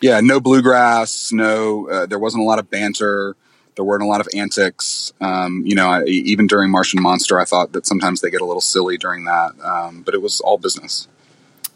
Yeah, 0.00 0.20
no 0.20 0.40
bluegrass. 0.40 1.32
No, 1.32 1.88
uh, 1.88 2.06
there 2.06 2.18
wasn't 2.18 2.42
a 2.42 2.46
lot 2.46 2.58
of 2.58 2.70
banter. 2.70 3.36
There 3.74 3.84
weren't 3.84 4.02
a 4.02 4.06
lot 4.06 4.20
of 4.20 4.28
antics. 4.34 5.12
Um, 5.20 5.62
you 5.64 5.74
know, 5.74 5.88
I, 5.88 6.04
even 6.04 6.46
during 6.46 6.70
Martian 6.70 7.02
Monster, 7.02 7.38
I 7.38 7.44
thought 7.44 7.72
that 7.72 7.86
sometimes 7.86 8.20
they 8.20 8.30
get 8.30 8.40
a 8.40 8.44
little 8.44 8.60
silly 8.60 8.96
during 8.96 9.24
that, 9.24 9.52
um, 9.62 10.02
but 10.02 10.14
it 10.14 10.22
was 10.22 10.40
all 10.40 10.58
business. 10.58 11.06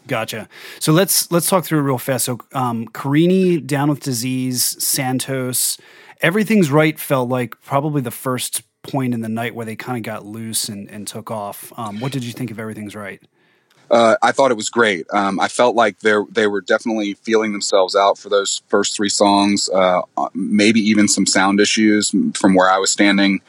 Gotcha. 0.07 0.49
So 0.79 0.91
let's 0.91 1.31
let's 1.31 1.49
talk 1.49 1.65
through 1.65 1.79
it 1.79 1.83
real 1.83 1.97
fast. 1.97 2.25
So, 2.25 2.39
um, 2.53 2.87
Carini, 2.87 3.59
Down 3.59 3.89
with 3.89 4.01
Disease, 4.01 4.83
Santos, 4.83 5.77
everything's 6.21 6.69
right 6.69 6.99
felt 6.99 7.29
like 7.29 7.61
probably 7.61 8.01
the 8.01 8.11
first 8.11 8.63
point 8.83 9.13
in 9.13 9.21
the 9.21 9.29
night 9.29 9.55
where 9.55 9.65
they 9.65 9.77
kind 9.77 9.97
of 9.97 10.03
got 10.03 10.25
loose 10.25 10.67
and, 10.67 10.89
and 10.89 11.07
took 11.07 11.31
off. 11.31 11.71
Um, 11.77 12.01
what 12.01 12.11
did 12.11 12.23
you 12.23 12.33
think 12.33 12.51
of 12.51 12.59
everything's 12.59 12.95
right? 12.95 13.21
Uh, 13.89 14.15
I 14.21 14.31
thought 14.31 14.51
it 14.51 14.57
was 14.57 14.69
great. 14.69 15.05
Um, 15.13 15.39
I 15.39 15.47
felt 15.47 15.75
like 15.75 15.99
they 15.99 16.15
they 16.31 16.47
were 16.47 16.61
definitely 16.61 17.13
feeling 17.13 17.51
themselves 17.51 17.95
out 17.95 18.17
for 18.17 18.29
those 18.29 18.61
first 18.67 18.95
three 18.95 19.09
songs. 19.09 19.69
Uh, 19.69 20.01
maybe 20.33 20.79
even 20.79 21.07
some 21.07 21.25
sound 21.25 21.59
issues 21.59 22.13
from 22.33 22.55
where 22.55 22.69
I 22.69 22.77
was 22.77 22.91
standing. 22.91 23.41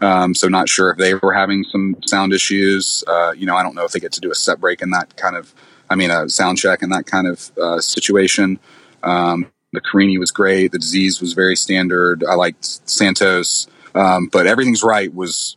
Um, 0.00 0.34
so 0.34 0.48
not 0.48 0.68
sure 0.68 0.90
if 0.90 0.96
they 0.96 1.14
were 1.14 1.34
having 1.34 1.64
some 1.64 1.96
sound 2.06 2.32
issues. 2.32 3.04
Uh, 3.06 3.32
you 3.32 3.44
know, 3.44 3.54
I 3.54 3.62
don't 3.62 3.74
know 3.74 3.84
if 3.84 3.92
they 3.92 4.00
get 4.00 4.12
to 4.12 4.20
do 4.20 4.30
a 4.30 4.34
set 4.34 4.58
break 4.58 4.80
in 4.80 4.90
that 4.90 5.16
kind 5.16 5.36
of. 5.36 5.54
I 5.90 5.96
mean, 5.96 6.10
a 6.10 6.28
sound 6.28 6.58
check 6.58 6.82
in 6.82 6.90
that 6.90 7.06
kind 7.06 7.26
of 7.26 7.50
uh, 7.58 7.80
situation. 7.80 8.58
Um, 9.02 9.50
The 9.72 9.80
Carini 9.80 10.18
was 10.18 10.30
great. 10.30 10.72
The 10.72 10.78
Disease 10.78 11.20
was 11.20 11.32
very 11.32 11.56
standard. 11.56 12.24
I 12.24 12.34
liked 12.34 12.64
Santos, 12.88 13.66
um, 13.94 14.28
but 14.28 14.46
Everything's 14.46 14.82
Right 14.82 15.12
was 15.14 15.56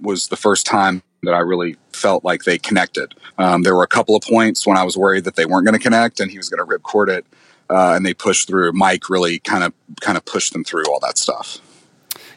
was 0.00 0.28
the 0.28 0.36
first 0.36 0.64
time 0.66 1.02
that 1.24 1.34
I 1.34 1.40
really 1.40 1.76
felt 1.92 2.24
like 2.24 2.44
they 2.44 2.58
connected. 2.58 3.14
Um, 3.38 3.62
there 3.62 3.74
were 3.74 3.82
a 3.82 3.88
couple 3.88 4.14
of 4.14 4.22
points 4.22 4.66
when 4.66 4.76
I 4.76 4.84
was 4.84 4.96
worried 4.96 5.24
that 5.24 5.34
they 5.34 5.44
weren't 5.44 5.66
going 5.66 5.76
to 5.76 5.82
connect 5.82 6.20
and 6.20 6.30
he 6.30 6.38
was 6.38 6.48
going 6.48 6.58
to 6.58 6.64
rip 6.64 6.82
chord 6.82 7.08
it, 7.08 7.26
uh, 7.68 7.94
and 7.94 8.06
they 8.06 8.14
pushed 8.14 8.46
through. 8.46 8.72
Mike 8.72 9.10
really 9.10 9.38
kind 9.40 9.64
of 9.64 9.72
kind 10.00 10.16
of 10.16 10.24
pushed 10.24 10.52
them 10.52 10.64
through 10.64 10.84
all 10.88 11.00
that 11.00 11.18
stuff. 11.18 11.58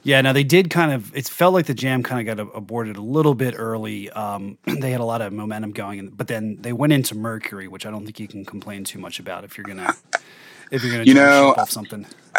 Yeah, 0.03 0.21
now 0.21 0.33
they 0.33 0.43
did 0.43 0.69
kind 0.69 0.91
of. 0.91 1.15
It 1.15 1.27
felt 1.27 1.53
like 1.53 1.67
the 1.67 1.73
jam 1.73 2.01
kind 2.01 2.27
of 2.27 2.37
got 2.37 2.55
aborted 2.55 2.97
a 2.97 3.01
little 3.01 3.35
bit 3.35 3.53
early. 3.57 4.09
Um, 4.09 4.57
they 4.65 4.91
had 4.91 5.01
a 5.01 5.05
lot 5.05 5.21
of 5.21 5.31
momentum 5.31 5.71
going, 5.71 6.09
but 6.09 6.27
then 6.27 6.57
they 6.61 6.73
went 6.73 6.93
into 6.93 7.15
Mercury, 7.15 7.67
which 7.67 7.85
I 7.85 7.91
don't 7.91 8.03
think 8.03 8.19
you 8.19 8.27
can 8.27 8.43
complain 8.45 8.83
too 8.83 8.99
much 8.99 9.19
about 9.19 9.43
if 9.43 9.57
you're 9.57 9.65
gonna 9.65 9.93
if 10.71 10.83
you're 10.83 10.91
gonna 10.91 11.03
you 11.03 11.13
know 11.13 11.53
off 11.57 11.69
something. 11.69 12.05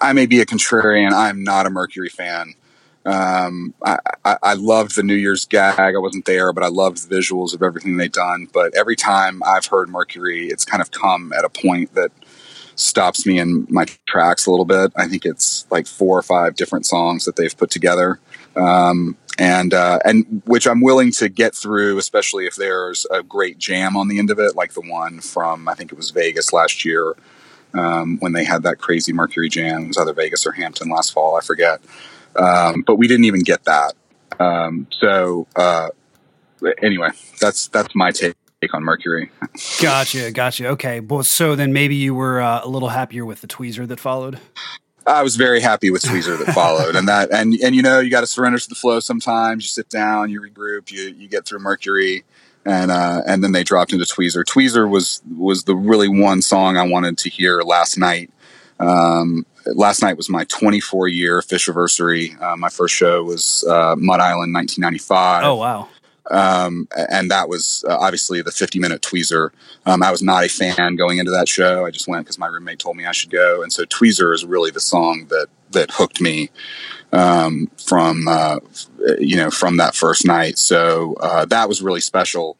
I 0.00 0.12
may 0.12 0.26
be 0.26 0.40
a 0.40 0.46
contrarian. 0.46 1.12
I'm 1.12 1.42
not 1.42 1.66
a 1.66 1.70
Mercury 1.70 2.10
fan. 2.10 2.54
Um, 3.06 3.74
I, 3.82 3.98
I, 4.24 4.36
I, 4.42 4.54
loved 4.54 4.94
the 4.94 5.02
New 5.02 5.14
Year's 5.14 5.46
gag. 5.46 5.78
I 5.78 5.98
wasn't 5.98 6.26
there, 6.26 6.52
but 6.52 6.62
I 6.62 6.68
loved 6.68 7.08
the 7.08 7.16
visuals 7.16 7.54
of 7.54 7.62
everything 7.62 7.96
they'd 7.96 8.12
done. 8.12 8.48
But 8.52 8.76
every 8.76 8.96
time 8.96 9.42
I've 9.46 9.64
heard 9.64 9.88
Mercury, 9.88 10.48
it's 10.48 10.66
kind 10.66 10.82
of 10.82 10.90
come 10.90 11.32
at 11.32 11.42
a 11.42 11.48
point 11.48 11.94
that 11.94 12.12
stops 12.78 13.26
me 13.26 13.38
in 13.38 13.66
my 13.68 13.84
tracks 14.06 14.46
a 14.46 14.50
little 14.50 14.64
bit. 14.64 14.92
I 14.96 15.08
think 15.08 15.24
it's 15.24 15.66
like 15.70 15.86
four 15.86 16.18
or 16.18 16.22
five 16.22 16.54
different 16.54 16.86
songs 16.86 17.24
that 17.24 17.36
they've 17.36 17.56
put 17.56 17.70
together. 17.70 18.20
Um, 18.56 19.16
and 19.38 19.72
uh, 19.72 20.00
and 20.04 20.42
which 20.46 20.66
I'm 20.66 20.80
willing 20.80 21.12
to 21.12 21.28
get 21.28 21.54
through, 21.54 21.98
especially 21.98 22.46
if 22.46 22.56
there's 22.56 23.06
a 23.10 23.22
great 23.22 23.58
jam 23.58 23.96
on 23.96 24.08
the 24.08 24.18
end 24.18 24.30
of 24.30 24.38
it, 24.38 24.56
like 24.56 24.72
the 24.72 24.80
one 24.80 25.20
from 25.20 25.68
I 25.68 25.74
think 25.74 25.92
it 25.92 25.96
was 25.96 26.10
Vegas 26.10 26.52
last 26.52 26.84
year 26.84 27.14
um, 27.74 28.18
when 28.18 28.32
they 28.32 28.44
had 28.44 28.64
that 28.64 28.78
crazy 28.78 29.12
Mercury 29.12 29.48
jam. 29.48 29.84
It 29.84 29.88
was 29.88 29.98
either 29.98 30.12
Vegas 30.12 30.46
or 30.46 30.52
Hampton 30.52 30.88
last 30.88 31.12
fall, 31.12 31.36
I 31.36 31.40
forget. 31.40 31.80
Um, 32.34 32.82
but 32.82 32.96
we 32.96 33.06
didn't 33.06 33.26
even 33.26 33.42
get 33.42 33.64
that. 33.64 33.94
Um, 34.40 34.86
so 34.90 35.46
uh, 35.54 35.90
anyway, 36.82 37.10
that's 37.40 37.68
that's 37.68 37.94
my 37.94 38.10
take 38.10 38.34
on 38.72 38.82
Mercury. 38.82 39.30
Gotcha, 39.80 40.32
gotcha. 40.32 40.68
Okay, 40.68 41.00
well, 41.00 41.22
so 41.22 41.54
then 41.54 41.72
maybe 41.72 41.94
you 41.94 42.14
were 42.14 42.40
uh, 42.40 42.60
a 42.64 42.68
little 42.68 42.88
happier 42.88 43.24
with 43.24 43.40
the 43.40 43.46
tweezer 43.46 43.86
that 43.86 44.00
followed. 44.00 44.40
I 45.06 45.22
was 45.22 45.36
very 45.36 45.60
happy 45.60 45.90
with 45.90 46.02
tweezer 46.02 46.44
that 46.44 46.52
followed, 46.52 46.96
and 46.96 47.08
that 47.08 47.32
and 47.32 47.54
and 47.62 47.74
you 47.74 47.82
know 47.82 48.00
you 48.00 48.10
got 48.10 48.20
to 48.20 48.26
surrender 48.26 48.58
to 48.58 48.68
the 48.68 48.74
flow. 48.74 49.00
Sometimes 49.00 49.64
you 49.64 49.68
sit 49.68 49.88
down, 49.88 50.30
you 50.30 50.40
regroup, 50.40 50.90
you 50.90 51.14
you 51.16 51.28
get 51.28 51.46
through 51.46 51.60
Mercury, 51.60 52.24
and 52.66 52.90
uh, 52.90 53.22
and 53.26 53.42
then 53.42 53.52
they 53.52 53.62
dropped 53.62 53.92
into 53.92 54.04
tweezer. 54.04 54.44
Tweezer 54.44 54.88
was 54.88 55.22
was 55.36 55.64
the 55.64 55.74
really 55.74 56.08
one 56.08 56.42
song 56.42 56.76
I 56.76 56.86
wanted 56.86 57.16
to 57.18 57.30
hear 57.30 57.62
last 57.62 57.96
night. 57.96 58.30
Um, 58.80 59.46
last 59.66 60.02
night 60.02 60.16
was 60.16 60.28
my 60.28 60.44
24 60.44 61.08
year 61.08 61.40
Phish 61.40 61.68
anniversary. 61.68 62.36
Uh, 62.40 62.56
my 62.56 62.68
first 62.68 62.94
show 62.94 63.24
was 63.24 63.64
uh, 63.64 63.96
Mud 63.96 64.20
Island, 64.20 64.52
1995. 64.52 65.44
Oh 65.44 65.54
wow! 65.54 65.88
Um, 66.30 66.88
and 67.10 67.30
that 67.30 67.48
was 67.48 67.84
uh, 67.88 67.96
obviously 67.98 68.42
the 68.42 68.50
50 68.50 68.78
minute 68.78 69.02
tweezer. 69.02 69.50
Um, 69.86 70.02
I 70.02 70.10
was 70.10 70.22
not 70.22 70.44
a 70.44 70.48
fan 70.48 70.96
going 70.96 71.18
into 71.18 71.30
that 71.30 71.48
show. 71.48 71.86
I 71.86 71.90
just 71.90 72.08
went 72.08 72.24
because 72.26 72.38
my 72.38 72.46
roommate 72.46 72.78
told 72.78 72.96
me 72.96 73.06
I 73.06 73.12
should 73.12 73.30
go. 73.30 73.62
And 73.62 73.72
so 73.72 73.84
tweezer 73.84 74.34
is 74.34 74.44
really 74.44 74.70
the 74.70 74.80
song 74.80 75.26
that, 75.28 75.48
that 75.70 75.90
hooked 75.92 76.20
me, 76.20 76.50
um, 77.12 77.70
from, 77.82 78.28
uh, 78.28 78.58
you 79.18 79.36
know, 79.36 79.50
from 79.50 79.78
that 79.78 79.94
first 79.94 80.26
night. 80.26 80.58
So, 80.58 81.14
uh, 81.20 81.44
that 81.46 81.68
was 81.68 81.82
really 81.82 82.00
special 82.00 82.56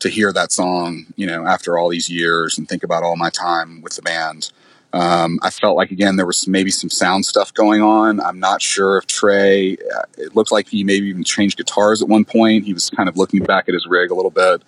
to 0.00 0.08
hear 0.08 0.32
that 0.32 0.50
song, 0.50 1.06
you 1.16 1.26
know, 1.26 1.46
after 1.46 1.78
all 1.78 1.88
these 1.88 2.10
years 2.10 2.58
and 2.58 2.68
think 2.68 2.82
about 2.82 3.04
all 3.04 3.16
my 3.16 3.30
time 3.30 3.82
with 3.82 3.94
the 3.94 4.02
band. 4.02 4.50
Um, 4.92 5.38
I 5.42 5.50
felt 5.50 5.76
like 5.76 5.90
again 5.90 6.16
there 6.16 6.26
was 6.26 6.46
maybe 6.46 6.70
some 6.70 6.90
sound 6.90 7.24
stuff 7.24 7.52
going 7.54 7.82
on. 7.82 8.20
I'm 8.20 8.38
not 8.38 8.60
sure 8.60 8.98
if 8.98 9.06
Trey. 9.06 9.76
Uh, 9.76 10.02
it 10.18 10.36
looked 10.36 10.52
like 10.52 10.68
he 10.68 10.84
maybe 10.84 11.06
even 11.06 11.24
changed 11.24 11.56
guitars 11.56 12.02
at 12.02 12.08
one 12.08 12.24
point. 12.24 12.64
He 12.64 12.74
was 12.74 12.90
kind 12.90 13.08
of 13.08 13.16
looking 13.16 13.42
back 13.42 13.68
at 13.68 13.74
his 13.74 13.86
rig 13.86 14.10
a 14.10 14.14
little 14.14 14.30
bit. 14.30 14.62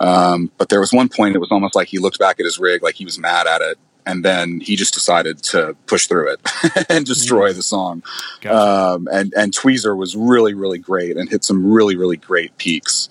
Um, 0.00 0.50
but 0.56 0.70
there 0.70 0.80
was 0.80 0.92
one 0.92 1.10
point 1.10 1.34
it 1.34 1.40
was 1.40 1.50
almost 1.50 1.74
like 1.74 1.88
he 1.88 1.98
looked 1.98 2.18
back 2.18 2.40
at 2.40 2.44
his 2.44 2.58
rig 2.58 2.82
like 2.82 2.94
he 2.94 3.04
was 3.04 3.18
mad 3.18 3.46
at 3.46 3.60
it, 3.60 3.78
and 4.06 4.24
then 4.24 4.60
he 4.60 4.76
just 4.76 4.94
decided 4.94 5.42
to 5.44 5.76
push 5.86 6.06
through 6.06 6.32
it 6.32 6.86
and 6.88 7.04
destroy 7.04 7.52
the 7.52 7.62
song. 7.62 8.02
Gotcha. 8.40 8.94
Um, 8.94 9.08
and 9.12 9.34
and 9.36 9.52
Tweezer 9.52 9.94
was 9.96 10.16
really 10.16 10.54
really 10.54 10.78
great 10.78 11.18
and 11.18 11.28
hit 11.28 11.44
some 11.44 11.70
really 11.70 11.96
really 11.96 12.16
great 12.16 12.56
peaks. 12.56 13.10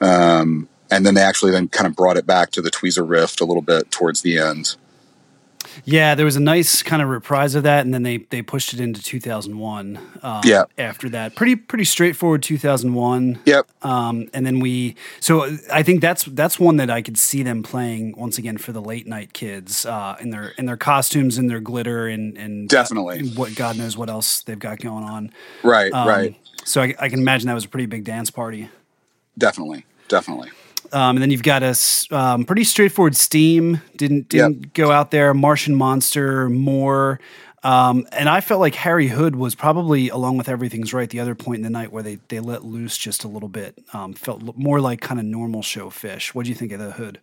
Um, 0.00 0.68
and 0.90 1.06
then 1.06 1.14
they 1.14 1.22
actually 1.22 1.52
then 1.52 1.68
kind 1.68 1.86
of 1.86 1.96
brought 1.96 2.16
it 2.16 2.26
back 2.26 2.50
to 2.52 2.62
the 2.62 2.70
Tweezer 2.70 3.08
riff 3.08 3.40
a 3.40 3.44
little 3.44 3.62
bit 3.62 3.90
towards 3.90 4.22
the 4.22 4.38
end. 4.38 4.76
Yeah, 5.84 6.14
there 6.14 6.24
was 6.24 6.36
a 6.36 6.40
nice 6.40 6.82
kind 6.82 7.02
of 7.02 7.08
reprise 7.08 7.54
of 7.54 7.62
that, 7.64 7.84
and 7.84 7.92
then 7.92 8.02
they 8.02 8.18
they 8.18 8.42
pushed 8.42 8.72
it 8.74 8.80
into 8.80 9.02
2001. 9.02 9.98
Um, 10.22 10.40
yeah. 10.44 10.64
After 10.78 11.08
that, 11.10 11.34
pretty 11.34 11.56
pretty 11.56 11.84
straightforward 11.84 12.42
2001. 12.42 13.40
Yep. 13.44 13.66
Um, 13.82 14.28
and 14.32 14.46
then 14.46 14.60
we, 14.60 14.96
so 15.20 15.56
I 15.72 15.82
think 15.82 16.00
that's 16.00 16.24
that's 16.24 16.58
one 16.58 16.76
that 16.76 16.90
I 16.90 17.02
could 17.02 17.18
see 17.18 17.42
them 17.42 17.62
playing 17.62 18.14
once 18.16 18.38
again 18.38 18.58
for 18.58 18.72
the 18.72 18.80
late 18.80 19.06
night 19.06 19.32
kids 19.32 19.86
uh, 19.86 20.16
in 20.20 20.30
their 20.30 20.48
in 20.58 20.66
their 20.66 20.76
costumes 20.76 21.38
and 21.38 21.48
their 21.48 21.60
glitter 21.60 22.08
and 22.08 22.36
and 22.36 22.68
definitely 22.68 23.28
what 23.30 23.54
God 23.54 23.76
knows 23.76 23.96
what 23.96 24.08
else 24.08 24.42
they've 24.42 24.58
got 24.58 24.80
going 24.80 25.04
on. 25.04 25.30
Right. 25.62 25.92
Um, 25.92 26.08
right. 26.08 26.36
So 26.64 26.82
I, 26.82 26.94
I 26.98 27.08
can 27.08 27.20
imagine 27.20 27.48
that 27.48 27.54
was 27.54 27.66
a 27.66 27.68
pretty 27.68 27.86
big 27.86 28.04
dance 28.04 28.30
party. 28.30 28.70
Definitely. 29.36 29.84
Definitely. 30.08 30.50
Um, 30.94 31.16
and 31.16 31.22
then 31.22 31.30
you've 31.30 31.42
got 31.42 31.62
a 31.62 31.76
um, 32.12 32.44
pretty 32.44 32.64
straightforward 32.64 33.16
Steam. 33.16 33.82
Didn't 33.96 34.28
didn't 34.28 34.60
yep. 34.60 34.72
go 34.74 34.90
out 34.92 35.10
there. 35.10 35.34
Martian 35.34 35.74
Monster, 35.74 36.48
more. 36.48 37.20
Um, 37.64 38.06
and 38.12 38.28
I 38.28 38.42
felt 38.42 38.60
like 38.60 38.74
Harry 38.74 39.08
Hood 39.08 39.36
was 39.36 39.54
probably, 39.54 40.10
along 40.10 40.36
with 40.36 40.50
Everything's 40.50 40.92
Right, 40.92 41.08
the 41.08 41.20
other 41.20 41.34
point 41.34 41.56
in 41.56 41.62
the 41.62 41.70
night 41.70 41.90
where 41.90 42.02
they, 42.02 42.18
they 42.28 42.38
let 42.38 42.62
loose 42.62 42.98
just 42.98 43.24
a 43.24 43.28
little 43.28 43.48
bit. 43.48 43.82
Um, 43.94 44.12
felt 44.12 44.56
more 44.56 44.80
like 44.80 45.00
kind 45.00 45.18
of 45.18 45.24
normal 45.24 45.62
show 45.62 45.88
Phish. 45.88 46.28
What 46.28 46.44
do 46.44 46.50
you 46.50 46.54
think 46.54 46.72
of 46.72 46.78
the 46.78 46.92
Hood? 46.92 47.20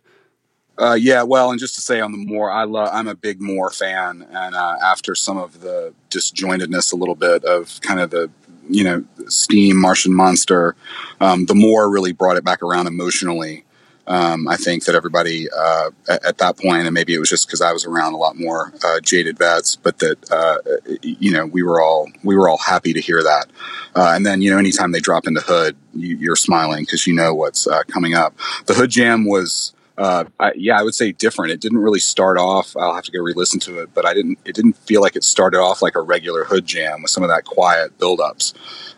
Uh, 0.78 0.94
yeah, 0.94 1.22
well, 1.22 1.50
and 1.50 1.60
just 1.60 1.76
to 1.76 1.80
say 1.80 2.00
on 2.00 2.10
the 2.12 2.18
more, 2.18 2.50
I 2.50 2.64
love. 2.64 2.88
I'm 2.92 3.06
a 3.06 3.14
big 3.14 3.40
More 3.40 3.70
fan, 3.70 4.26
and 4.30 4.54
uh, 4.54 4.76
after 4.82 5.14
some 5.14 5.36
of 5.36 5.60
the 5.60 5.94
disjointedness, 6.10 6.92
a 6.92 6.96
little 6.96 7.14
bit 7.14 7.44
of 7.44 7.80
kind 7.82 8.00
of 8.00 8.10
the 8.10 8.30
you 8.72 8.84
know, 8.84 9.04
Steam, 9.28 9.76
Martian 9.76 10.14
Monster, 10.14 10.74
um, 11.20 11.46
the 11.46 11.54
more 11.54 11.90
really 11.90 12.12
brought 12.12 12.36
it 12.36 12.44
back 12.44 12.62
around 12.62 12.86
emotionally. 12.86 13.64
Um, 14.06 14.48
I 14.48 14.56
think 14.56 14.84
that 14.86 14.96
everybody 14.96 15.46
uh, 15.56 15.90
at, 16.08 16.24
at, 16.24 16.38
that 16.38 16.58
point, 16.58 16.86
and 16.86 16.92
maybe 16.92 17.14
it 17.14 17.20
was 17.20 17.30
just 17.30 17.46
because 17.46 17.60
I 17.60 17.72
was 17.72 17.84
around 17.84 18.14
a 18.14 18.16
lot 18.16 18.36
more 18.36 18.72
uh, 18.84 18.98
jaded 18.98 19.38
vets, 19.38 19.76
but 19.76 19.98
that 20.00 20.30
uh, 20.30 20.56
you 21.02 21.30
know 21.30 21.46
we 21.46 21.62
were 21.62 21.80
all 21.80 22.08
we 22.24 22.34
were 22.34 22.48
all 22.48 22.58
happy 22.58 22.92
to 22.94 23.00
hear 23.00 23.22
that. 23.22 23.46
Uh, 23.94 24.12
and 24.14 24.26
then 24.26 24.42
you 24.42 24.50
know 24.50 24.58
anytime 24.58 24.90
they 24.90 24.98
drop 24.98 25.28
into 25.28 25.40
Hood, 25.40 25.76
you, 25.94 26.32
are 26.32 26.36
smiling 26.36 26.82
because 26.82 27.06
you 27.06 27.14
know 27.14 27.32
what's 27.32 27.68
uh, 27.68 27.84
coming 27.84 28.14
up. 28.14 28.34
The 28.66 28.74
Hood 28.74 28.90
Jam 28.90 29.24
was 29.24 29.72
uh, 29.98 30.24
I, 30.40 30.52
yeah, 30.56 30.78
I 30.78 30.82
would 30.82 30.94
say 30.94 31.12
different. 31.12 31.52
It 31.52 31.60
didn't 31.60 31.78
really 31.78 32.00
start 32.00 32.38
off. 32.38 32.76
I'll 32.76 32.94
have 32.94 33.04
to 33.04 33.12
go 33.12 33.20
re-listen 33.20 33.60
to 33.60 33.80
it, 33.80 33.92
but 33.92 34.06
I 34.06 34.14
didn't. 34.14 34.38
It 34.44 34.54
didn't 34.54 34.76
feel 34.78 35.02
like 35.02 35.16
it 35.16 35.24
started 35.24 35.58
off 35.58 35.82
like 35.82 35.94
a 35.94 36.00
regular 36.00 36.44
hood 36.44 36.64
jam 36.64 37.02
with 37.02 37.10
some 37.10 37.22
of 37.22 37.28
that 37.28 37.44
quiet 37.44 37.98
buildups, 37.98 38.54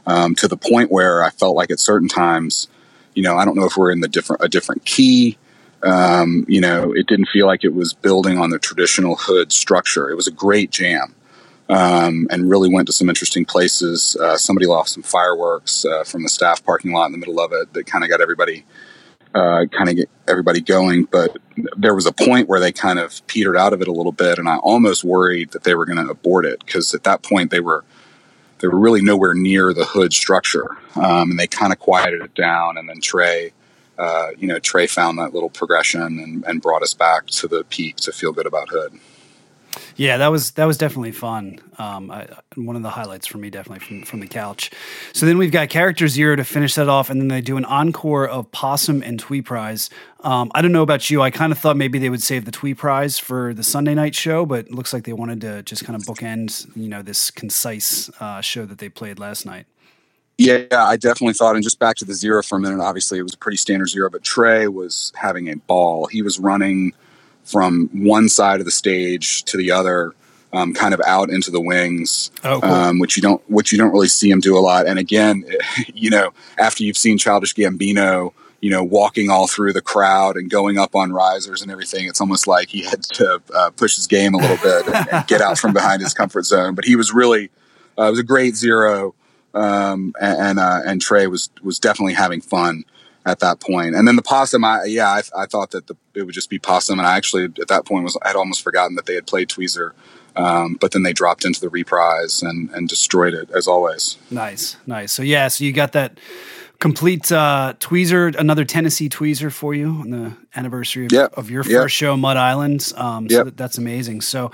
um, 0.06 0.34
to 0.36 0.46
the 0.46 0.56
point 0.56 0.92
where 0.92 1.22
I 1.22 1.30
felt 1.30 1.56
like 1.56 1.70
at 1.70 1.80
certain 1.80 2.08
times, 2.08 2.68
you 3.14 3.22
know, 3.22 3.36
I 3.36 3.44
don't 3.44 3.56
know 3.56 3.66
if 3.66 3.76
we're 3.76 3.90
in 3.90 4.00
the 4.00 4.08
different 4.08 4.42
a 4.42 4.48
different 4.48 4.84
key. 4.84 5.36
Um, 5.82 6.46
you 6.48 6.60
know, 6.60 6.92
it 6.92 7.08
didn't 7.08 7.28
feel 7.28 7.46
like 7.46 7.64
it 7.64 7.74
was 7.74 7.92
building 7.92 8.38
on 8.38 8.50
the 8.50 8.58
traditional 8.58 9.16
hood 9.16 9.52
structure. 9.52 10.08
It 10.08 10.14
was 10.14 10.26
a 10.26 10.32
great 10.32 10.70
jam. 10.70 11.14
Um, 11.66 12.26
and 12.30 12.50
really 12.50 12.70
went 12.70 12.88
to 12.88 12.92
some 12.92 13.08
interesting 13.08 13.46
places. 13.46 14.18
Uh, 14.20 14.36
somebody 14.36 14.66
lost 14.66 14.92
some 14.92 15.02
fireworks 15.02 15.86
uh, 15.86 16.04
from 16.04 16.22
the 16.22 16.28
staff 16.28 16.62
parking 16.62 16.92
lot 16.92 17.06
in 17.06 17.12
the 17.12 17.18
middle 17.18 17.40
of 17.40 17.54
it 17.54 17.72
that 17.72 17.86
kind 17.86 18.04
of 18.04 18.10
got 18.10 18.20
everybody 18.20 18.66
uh, 19.34 19.66
kind 19.66 19.88
of 19.90 19.96
get 19.96 20.08
everybody 20.28 20.60
going. 20.60 21.04
But 21.04 21.36
there 21.76 21.94
was 21.94 22.06
a 22.06 22.12
point 22.12 22.48
where 22.48 22.60
they 22.60 22.72
kind 22.72 22.98
of 22.98 23.26
petered 23.26 23.56
out 23.56 23.72
of 23.72 23.82
it 23.82 23.88
a 23.88 23.92
little 23.92 24.12
bit, 24.12 24.38
and 24.38 24.48
I 24.48 24.56
almost 24.58 25.04
worried 25.04 25.50
that 25.52 25.64
they 25.64 25.74
were 25.74 25.84
going 25.84 26.04
to 26.04 26.10
abort 26.10 26.46
it 26.46 26.64
because 26.64 26.94
at 26.94 27.04
that 27.04 27.22
point 27.22 27.50
they 27.50 27.60
were 27.60 27.84
they 28.60 28.68
were 28.68 28.78
really 28.78 29.02
nowhere 29.02 29.34
near 29.34 29.74
the 29.74 29.84
hood 29.84 30.12
structure, 30.12 30.76
um, 30.94 31.30
and 31.30 31.38
they 31.38 31.46
kind 31.46 31.72
of 31.72 31.78
quieted 31.78 32.22
it 32.22 32.34
down. 32.34 32.78
And 32.78 32.88
then 32.88 33.00
Trey, 33.00 33.52
uh, 33.98 34.28
you 34.38 34.46
know, 34.46 34.58
Trey 34.58 34.86
found 34.86 35.18
that 35.18 35.34
little 35.34 35.50
progression 35.50 36.18
and, 36.18 36.44
and 36.44 36.62
brought 36.62 36.82
us 36.82 36.94
back 36.94 37.26
to 37.26 37.48
the 37.48 37.64
peak 37.64 37.96
to 37.96 38.12
feel 38.12 38.32
good 38.32 38.46
about 38.46 38.68
hood. 38.70 38.98
Yeah, 39.96 40.16
that 40.18 40.28
was 40.28 40.52
that 40.52 40.64
was 40.64 40.76
definitely 40.76 41.12
fun. 41.12 41.60
Um, 41.78 42.10
I, 42.10 42.28
one 42.56 42.76
of 42.76 42.82
the 42.82 42.90
highlights 42.90 43.26
for 43.26 43.38
me, 43.38 43.50
definitely 43.50 43.84
from 43.84 44.02
from 44.04 44.20
the 44.20 44.26
couch. 44.26 44.70
So 45.12 45.26
then 45.26 45.38
we've 45.38 45.52
got 45.52 45.68
character 45.68 46.08
zero 46.08 46.36
to 46.36 46.44
finish 46.44 46.74
that 46.74 46.88
off, 46.88 47.10
and 47.10 47.20
then 47.20 47.28
they 47.28 47.40
do 47.40 47.56
an 47.56 47.64
encore 47.64 48.26
of 48.26 48.50
Possum 48.50 49.02
and 49.02 49.22
Tweeprise. 49.22 49.90
Um, 50.20 50.50
I 50.54 50.62
don't 50.62 50.72
know 50.72 50.82
about 50.82 51.10
you. 51.10 51.22
I 51.22 51.30
kind 51.30 51.52
of 51.52 51.58
thought 51.58 51.76
maybe 51.76 51.98
they 51.98 52.10
would 52.10 52.22
save 52.22 52.44
the 52.44 52.50
Tweeprise 52.50 53.20
for 53.20 53.54
the 53.54 53.62
Sunday 53.62 53.94
night 53.94 54.14
show, 54.14 54.46
but 54.46 54.66
it 54.66 54.72
looks 54.72 54.92
like 54.92 55.04
they 55.04 55.12
wanted 55.12 55.40
to 55.42 55.62
just 55.62 55.84
kind 55.84 55.96
of 55.96 56.02
bookend, 56.02 56.74
you 56.76 56.88
know, 56.88 57.02
this 57.02 57.30
concise 57.30 58.10
uh, 58.20 58.40
show 58.40 58.64
that 58.64 58.78
they 58.78 58.88
played 58.88 59.18
last 59.18 59.44
night. 59.44 59.66
Yeah, 60.36 60.66
I 60.72 60.96
definitely 60.96 61.34
thought, 61.34 61.54
and 61.54 61.62
just 61.62 61.78
back 61.78 61.96
to 61.96 62.04
the 62.04 62.14
zero 62.14 62.42
for 62.42 62.56
a 62.56 62.60
minute. 62.60 62.80
Obviously, 62.80 63.18
it 63.18 63.22
was 63.22 63.34
a 63.34 63.38
pretty 63.38 63.56
standard 63.56 63.88
zero, 63.88 64.10
but 64.10 64.24
Trey 64.24 64.66
was 64.66 65.12
having 65.14 65.48
a 65.48 65.54
ball. 65.54 66.06
He 66.06 66.22
was 66.22 66.40
running 66.40 66.92
from 67.44 67.88
one 67.92 68.28
side 68.28 68.60
of 68.60 68.66
the 68.66 68.72
stage 68.72 69.42
to 69.44 69.56
the 69.56 69.70
other, 69.70 70.12
um, 70.52 70.72
kind 70.74 70.94
of 70.94 71.00
out 71.06 71.30
into 71.30 71.50
the 71.50 71.60
wings, 71.60 72.30
Oh, 72.44 72.60
cool. 72.60 72.70
um, 72.70 72.98
which 72.98 73.16
you 73.16 73.22
don't 73.22 73.42
which 73.50 73.72
you 73.72 73.78
don't 73.78 73.92
really 73.92 74.08
see 74.08 74.30
him 74.30 74.40
do 74.40 74.56
a 74.56 74.60
lot. 74.60 74.86
And 74.86 74.98
again, 74.98 75.44
you 75.94 76.10
know, 76.10 76.32
after 76.58 76.84
you've 76.84 76.96
seen 76.96 77.18
Childish 77.18 77.54
Gambino, 77.54 78.32
you 78.60 78.70
know, 78.70 78.82
walking 78.82 79.28
all 79.30 79.46
through 79.46 79.72
the 79.74 79.82
crowd 79.82 80.36
and 80.36 80.48
going 80.48 80.78
up 80.78 80.94
on 80.94 81.12
risers 81.12 81.60
and 81.60 81.70
everything, 81.70 82.06
it's 82.06 82.20
almost 82.20 82.46
like 82.46 82.68
he 82.68 82.82
had 82.84 83.02
to 83.02 83.42
uh, 83.54 83.70
push 83.70 83.96
his 83.96 84.06
game 84.06 84.32
a 84.32 84.38
little 84.38 84.56
bit 84.56 84.86
and, 84.86 85.08
and 85.12 85.26
get 85.26 85.40
out 85.42 85.58
from 85.58 85.72
behind 85.74 86.00
his 86.00 86.14
comfort 86.14 86.44
zone. 86.44 86.74
But 86.74 86.84
he 86.86 86.96
was 86.96 87.12
really 87.12 87.50
uh, 87.98 88.04
it 88.04 88.10
was 88.10 88.20
a 88.20 88.24
great 88.24 88.56
zero, 88.56 89.14
um, 89.54 90.14
and 90.20 90.38
and, 90.40 90.58
uh, 90.58 90.80
and 90.86 91.00
Trey 91.02 91.26
was 91.26 91.50
was 91.62 91.78
definitely 91.78 92.14
having 92.14 92.40
fun 92.40 92.84
at 93.26 93.40
that 93.40 93.60
point. 93.60 93.94
And 93.94 94.06
then 94.06 94.16
the 94.16 94.22
possum, 94.22 94.64
I 94.64 94.84
yeah, 94.84 95.08
I, 95.08 95.22
I 95.42 95.46
thought 95.46 95.70
that 95.72 95.86
the, 95.86 95.96
it 96.14 96.22
would 96.22 96.34
just 96.34 96.50
be 96.50 96.58
possum, 96.58 96.98
and 96.98 97.06
I 97.08 97.16
actually 97.16 97.44
at 97.44 97.68
that 97.68 97.84
point 97.86 98.04
was 98.04 98.16
I 98.22 98.28
had 98.28 98.36
almost 98.36 98.62
forgotten 98.62 98.96
that 98.96 99.06
they 99.06 99.14
had 99.14 99.26
played 99.26 99.48
Tweezer. 99.48 99.92
Um, 100.36 100.74
but 100.80 100.90
then 100.90 101.04
they 101.04 101.12
dropped 101.12 101.44
into 101.44 101.60
the 101.60 101.68
reprise 101.68 102.42
and, 102.42 102.68
and 102.70 102.88
destroyed 102.88 103.34
it 103.34 103.50
as 103.52 103.68
always. 103.68 104.18
Nice, 104.32 104.76
nice. 104.84 105.12
So 105.12 105.22
yeah, 105.22 105.46
so 105.46 105.62
you 105.62 105.72
got 105.72 105.92
that 105.92 106.18
complete 106.80 107.30
uh, 107.30 107.74
tweezer, 107.78 108.34
another 108.36 108.64
Tennessee 108.64 109.08
tweezer 109.08 109.52
for 109.52 109.74
you 109.74 109.86
on 109.86 110.10
the 110.10 110.36
anniversary 110.56 111.06
of, 111.06 111.12
Yep, 111.12 111.34
of 111.38 111.50
your 111.50 111.62
yep. 111.62 111.82
first 111.82 111.94
show, 111.94 112.16
Mud 112.16 112.36
Island. 112.36 112.92
Um, 112.96 113.28
so 113.30 113.36
Yep. 113.36 113.44
that, 113.44 113.56
that's 113.56 113.78
amazing. 113.78 114.22
So, 114.22 114.50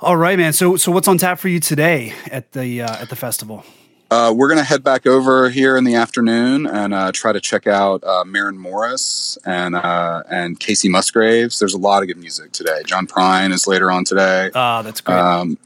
all 0.00 0.16
right, 0.16 0.38
man. 0.38 0.54
So 0.54 0.76
so 0.76 0.90
what's 0.90 1.06
on 1.06 1.18
tap 1.18 1.38
for 1.38 1.48
you 1.48 1.60
today 1.60 2.14
at 2.30 2.52
the 2.52 2.82
uh, 2.82 3.02
at 3.02 3.10
the 3.10 3.16
festival? 3.16 3.62
Uh, 4.10 4.32
we're 4.36 4.48
going 4.48 4.58
to 4.58 4.64
head 4.64 4.84
back 4.84 5.06
over 5.06 5.48
here 5.48 5.76
in 5.76 5.82
the 5.84 5.94
afternoon 5.96 6.66
and 6.66 6.94
uh, 6.94 7.10
try 7.12 7.32
to 7.32 7.40
check 7.40 7.66
out 7.66 8.04
uh, 8.04 8.22
Maren 8.24 8.56
Morris 8.56 9.36
and 9.44 9.74
uh, 9.74 10.22
and 10.30 10.60
Kacey 10.60 10.88
Musgraves. 10.88 11.58
There's 11.58 11.74
a 11.74 11.78
lot 11.78 12.02
of 12.02 12.08
good 12.08 12.18
music 12.18 12.52
today. 12.52 12.82
John 12.86 13.06
Prine 13.06 13.50
is 13.52 13.66
later 13.66 13.90
on 13.90 14.04
today. 14.04 14.50
Ah, 14.54 14.82
that's 14.82 15.00
great. 15.00 15.18
Um, 15.18 15.58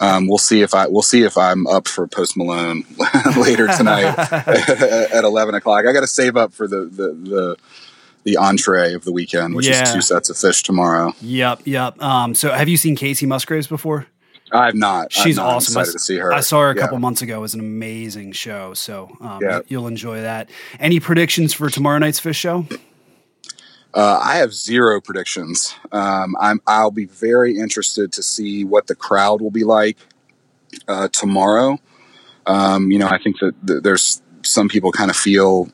um, 0.00 0.26
we'll 0.26 0.38
see 0.38 0.60
if 0.60 0.74
I 0.74 0.86
we'll 0.88 1.02
see 1.02 1.22
if 1.22 1.38
I'm 1.38 1.66
up 1.66 1.88
for 1.88 2.06
Post 2.06 2.36
Malone 2.36 2.84
later 3.38 3.68
tonight 3.68 4.04
at 4.32 5.24
11 5.24 5.54
o'clock. 5.54 5.86
I 5.86 5.92
got 5.92 6.00
to 6.00 6.06
save 6.06 6.36
up 6.36 6.52
for 6.52 6.66
the 6.66 6.80
the 6.84 7.12
the, 7.14 7.56
the 8.24 8.36
entree 8.36 8.92
of 8.94 9.04
the 9.04 9.12
weekend, 9.12 9.54
which 9.54 9.66
Yeah. 9.68 9.82
is 9.84 9.92
two 9.92 10.02
sets 10.02 10.28
of 10.28 10.36
Phish 10.36 10.62
tomorrow. 10.62 11.14
yep, 11.22 11.60
yep. 11.64 12.02
Um, 12.02 12.34
so 12.34 12.50
have 12.52 12.68
you 12.68 12.76
seen 12.76 12.96
Kacey 12.96 13.26
Musgraves 13.26 13.68
before? 13.68 14.08
I've 14.52 14.74
not. 14.74 15.12
She's 15.12 15.38
I'm 15.38 15.46
not 15.46 15.54
awesome. 15.56 15.78
I 15.78 15.80
Excited 15.82 15.88
s- 15.88 15.92
to 15.94 15.98
see 16.06 16.18
her. 16.18 16.32
I 16.32 16.40
saw 16.40 16.60
her 16.60 16.70
a 16.70 16.74
Yeah. 16.74 16.82
couple 16.82 16.98
months 16.98 17.22
ago. 17.22 17.38
It 17.38 17.40
was 17.40 17.54
an 17.54 17.60
amazing 17.60 18.32
show. 18.32 18.74
So 18.74 19.16
um, 19.20 19.40
Yeah. 19.42 19.56
you- 19.58 19.64
you'll 19.68 19.86
enjoy 19.86 20.20
that. 20.22 20.48
Any 20.78 21.00
predictions 21.00 21.52
for 21.54 21.70
tomorrow 21.70 21.98
night's 21.98 22.20
Phish 22.20 22.36
show? 22.36 22.66
Uh, 23.94 24.18
I 24.22 24.36
have 24.36 24.52
zero 24.52 25.00
predictions. 25.00 25.74
Um, 25.92 26.34
I'm. 26.40 26.60
I'll 26.66 26.90
be 26.90 27.04
very 27.04 27.56
interested 27.58 28.10
to 28.12 28.22
see 28.24 28.64
what 28.64 28.88
the 28.88 28.94
crowd 28.96 29.40
will 29.40 29.52
be 29.52 29.62
like 29.64 29.96
uh, 30.88 31.08
tomorrow. 31.08 31.78
Um, 32.46 32.90
you 32.90 32.98
know, 32.98 33.06
I 33.08 33.18
think 33.22 33.38
that 33.38 33.54
th- 33.66 33.82
there's 33.84 34.20
some 34.42 34.68
people 34.68 34.90
kind 34.90 35.10
of 35.10 35.16
feel, 35.16 35.68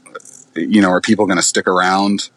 you 0.54 0.83
know, 0.83 0.90
are 0.90 1.00
people 1.00 1.24
going 1.26 1.38
to 1.38 1.42
stick 1.42 1.66
around 1.66 2.28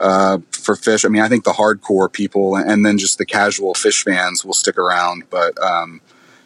uh, 0.00 0.38
for 0.64 0.74
Phish? 0.74 1.04
I 1.04 1.08
mean, 1.08 1.22
I 1.22 1.28
think 1.28 1.44
the 1.44 1.52
hardcore 1.52 2.12
people 2.12 2.56
and 2.56 2.84
then 2.84 2.98
just 2.98 3.18
the 3.18 3.26
casual 3.26 3.74
Phish 3.74 4.02
fans 4.02 4.44
will 4.44 4.54
stick 4.54 4.78
around, 4.78 5.24
but 5.30 5.60
um, 5.62 6.00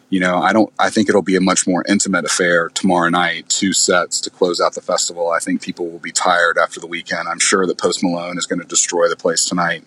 you 0.09 0.19
know, 0.19 0.41
I 0.41 0.53
don't. 0.53 0.73
I 0.79 0.89
think 0.89 1.07
it'll 1.07 1.21
be 1.21 1.35
a 1.35 1.41
much 1.41 1.67
more 1.67 1.83
intimate 1.87 2.25
affair 2.25 2.69
tomorrow 2.69 3.09
night. 3.09 3.47
Two 3.47 3.73
sets 3.73 4.19
to 4.21 4.31
close 4.31 4.59
out 4.59 4.73
the 4.73 4.81
festival. 4.81 5.29
I 5.29 5.39
think 5.39 5.61
people 5.61 5.87
will 5.87 5.99
be 5.99 6.11
tired 6.11 6.57
after 6.57 6.79
the 6.79 6.87
weekend. 6.87 7.27
I'm 7.27 7.39
sure 7.39 7.67
that 7.67 7.77
Post 7.77 8.03
Malone 8.03 8.37
is 8.37 8.47
going 8.47 8.59
to 8.59 8.65
destroy 8.65 9.07
the 9.07 9.15
place 9.15 9.45
tonight. 9.45 9.83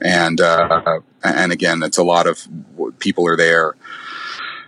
And 0.00 0.40
uh, 0.40 1.00
and 1.22 1.52
again, 1.52 1.82
it's 1.82 1.98
a 1.98 2.02
lot 2.02 2.26
of 2.26 2.48
people 3.00 3.26
are 3.26 3.36
there 3.36 3.74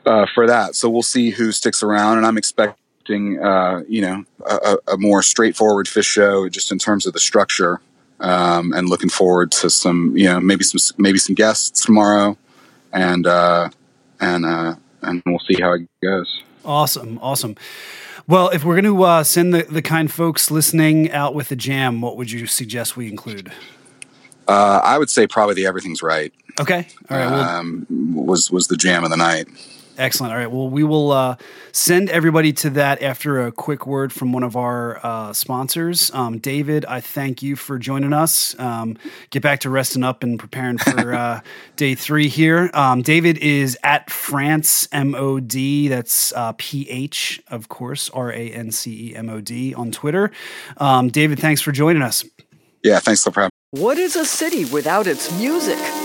uh, 0.04 0.26
for 0.34 0.46
that. 0.46 0.74
So 0.76 0.90
we'll 0.90 1.02
see 1.02 1.30
who 1.30 1.52
sticks 1.52 1.82
around. 1.82 2.18
And 2.18 2.26
I'm 2.26 2.36
expecting, 2.36 3.42
uh, 3.42 3.84
you 3.88 4.02
know, 4.02 4.24
a, 4.46 4.54
a 4.54 4.92
a 4.92 4.98
more 4.98 5.22
straightforward 5.22 5.86
Phish 5.86 6.04
show, 6.04 6.50
just 6.50 6.70
in 6.70 6.78
terms 6.78 7.06
of 7.06 7.14
the 7.14 7.20
structure. 7.20 7.80
Um, 8.22 8.72
and 8.72 8.88
looking 8.88 9.11
forward 9.11 9.52
to 9.52 9.68
some, 9.68 10.16
you 10.16 10.26
know, 10.26 10.40
maybe 10.40 10.64
some 10.64 10.96
maybe 10.96 11.18
some 11.18 11.35
guests 11.35 11.85
tomorrow, 11.85 12.38
and 12.92 13.26
uh, 13.26 13.68
and 14.20 14.46
uh, 14.46 14.76
and 15.02 15.22
we'll 15.26 15.40
see 15.40 15.61
how 15.61 15.72
it 15.72 15.88
goes. 16.00 16.42
Awesome, 16.64 17.18
awesome. 17.20 17.56
Well, 18.28 18.50
if 18.50 18.64
we're 18.64 18.80
going 18.80 18.94
to 18.94 19.02
uh, 19.02 19.24
send 19.24 19.52
the, 19.52 19.64
the 19.64 19.82
kind 19.82 20.11
folks 20.11 20.50
listening 20.50 21.11
out 21.11 21.35
with 21.35 21.48
the 21.48 21.56
jam, 21.56 22.00
what 22.00 22.16
would 22.16 22.30
you 22.30 22.46
suggest 22.46 22.96
we 22.96 23.08
include? 23.08 23.50
Uh, 24.46 24.80
I 24.85 24.96
would 24.96 25.11
say 25.11 25.26
probably 25.26 25.56
the 25.56 25.66
everything's 25.66 26.02
right 26.02 26.32
Okay. 26.61 26.87
All 27.11 27.16
right. 27.16 27.30
Well, 27.30 27.40
um, 27.40 27.87
was 28.14 28.50
was 28.50 28.68
the 28.68 28.76
jam 28.76 29.04
of 29.04 29.11
the 29.11 29.16
night. 29.16 29.48
Excellent. 30.02 30.32
All 30.32 30.38
right. 30.38 30.50
Well, 30.50 30.68
we 30.68 30.84
will 30.84 31.12
uh, 31.12 31.36
send 31.70 32.10
everybody 32.10 32.52
to 32.54 32.70
that 32.70 33.02
after 33.02 33.46
a 33.46 33.52
quick 33.52 33.86
word 33.86 34.12
from 34.12 34.32
one 34.32 34.42
of 34.42 34.56
our 34.56 35.00
uh, 35.04 35.32
sponsors. 35.32 36.10
Um, 36.12 36.38
David, 36.38 36.84
I 36.86 37.00
thank 37.00 37.42
you 37.42 37.56
for 37.56 37.78
joining 37.78 38.12
us. 38.12 38.58
Um, 38.58 38.98
get 39.30 39.42
back 39.42 39.60
to 39.60 39.70
resting 39.70 40.02
up 40.02 40.22
and 40.22 40.38
preparing 40.38 40.78
for 40.78 41.14
uh, 41.14 41.40
day 41.76 41.94
three 41.94 42.28
here. 42.28 42.70
Um, 42.74 43.02
David 43.02 43.38
is 43.38 43.78
at 43.82 44.10
France 44.10 44.88
MOD. 44.92 45.88
That's 45.88 46.32
uh, 46.32 46.52
PH, 46.58 47.40
of 47.48 47.68
course, 47.68 48.10
R 48.10 48.32
A 48.32 48.50
N 48.50 48.70
C 48.72 49.10
E 49.10 49.16
M 49.16 49.30
O 49.30 49.40
D 49.40 49.74
on 49.74 49.92
Twitter. 49.92 50.32
Um, 50.78 51.08
David, 51.08 51.38
thanks 51.38 51.60
for 51.60 51.72
joining 51.72 52.02
us. 52.02 52.24
Yeah, 52.82 52.98
thanks 52.98 53.22
for 53.22 53.32
having. 53.32 53.50
What 53.70 53.96
is 53.98 54.16
a 54.16 54.24
city 54.24 54.64
without 54.66 55.06
its 55.06 55.32
music? 55.38 55.78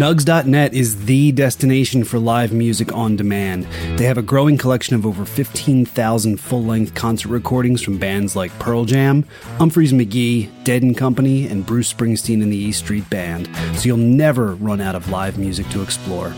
Nugs.net 0.00 0.72
is 0.72 1.04
the 1.04 1.30
destination 1.32 2.04
for 2.04 2.18
live 2.18 2.54
music 2.54 2.90
on 2.94 3.16
demand. 3.16 3.66
They 3.98 4.06
have 4.06 4.16
a 4.16 4.22
growing 4.22 4.56
collection 4.56 4.96
of 4.96 5.04
over 5.04 5.26
15,000 5.26 6.40
full 6.40 6.64
length 6.64 6.94
concert 6.94 7.28
recordings 7.28 7.82
from 7.82 7.98
bands 7.98 8.34
like 8.34 8.50
Pearl 8.58 8.86
Jam, 8.86 9.24
Umphrey's 9.58 9.92
McGee, 9.92 10.48
Dead 10.64 10.82
and 10.82 10.96
Company, 10.96 11.46
and 11.46 11.66
Bruce 11.66 11.92
Springsteen 11.92 12.42
and 12.42 12.50
the 12.50 12.56
E 12.56 12.72
Street 12.72 13.10
Band, 13.10 13.54
so 13.76 13.82
you'll 13.84 13.98
never 13.98 14.54
run 14.54 14.80
out 14.80 14.94
of 14.94 15.10
live 15.10 15.36
music 15.36 15.68
to 15.68 15.82
explore. 15.82 16.28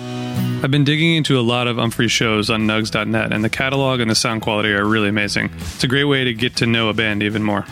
I've 0.65 0.73
been 0.73 0.83
digging 0.83 1.15
into 1.15 1.39
a 1.39 1.43
lot 1.43 1.69
of 1.69 1.77
Umphrey 1.77 2.11
shows 2.11 2.51
on 2.51 2.63
nugs.net, 2.63 3.33
and 3.33 3.45
the 3.45 3.49
catalog 3.49 4.01
and 4.01 4.11
the 4.11 4.17
sound 4.17 4.43
quality 4.43 4.73
are 4.73 4.85
really 4.85 5.09
amazing. 5.09 5.51
It's 5.75 5.85
a 5.85 5.89
great 5.89 6.07
way 6.07 6.25
to 6.25 6.35
get 6.35 6.57
to 6.57 6.67
know 6.67 6.89
a 6.89 6.95
band 6.95 7.23
even 7.23 7.45
more. 7.45 7.65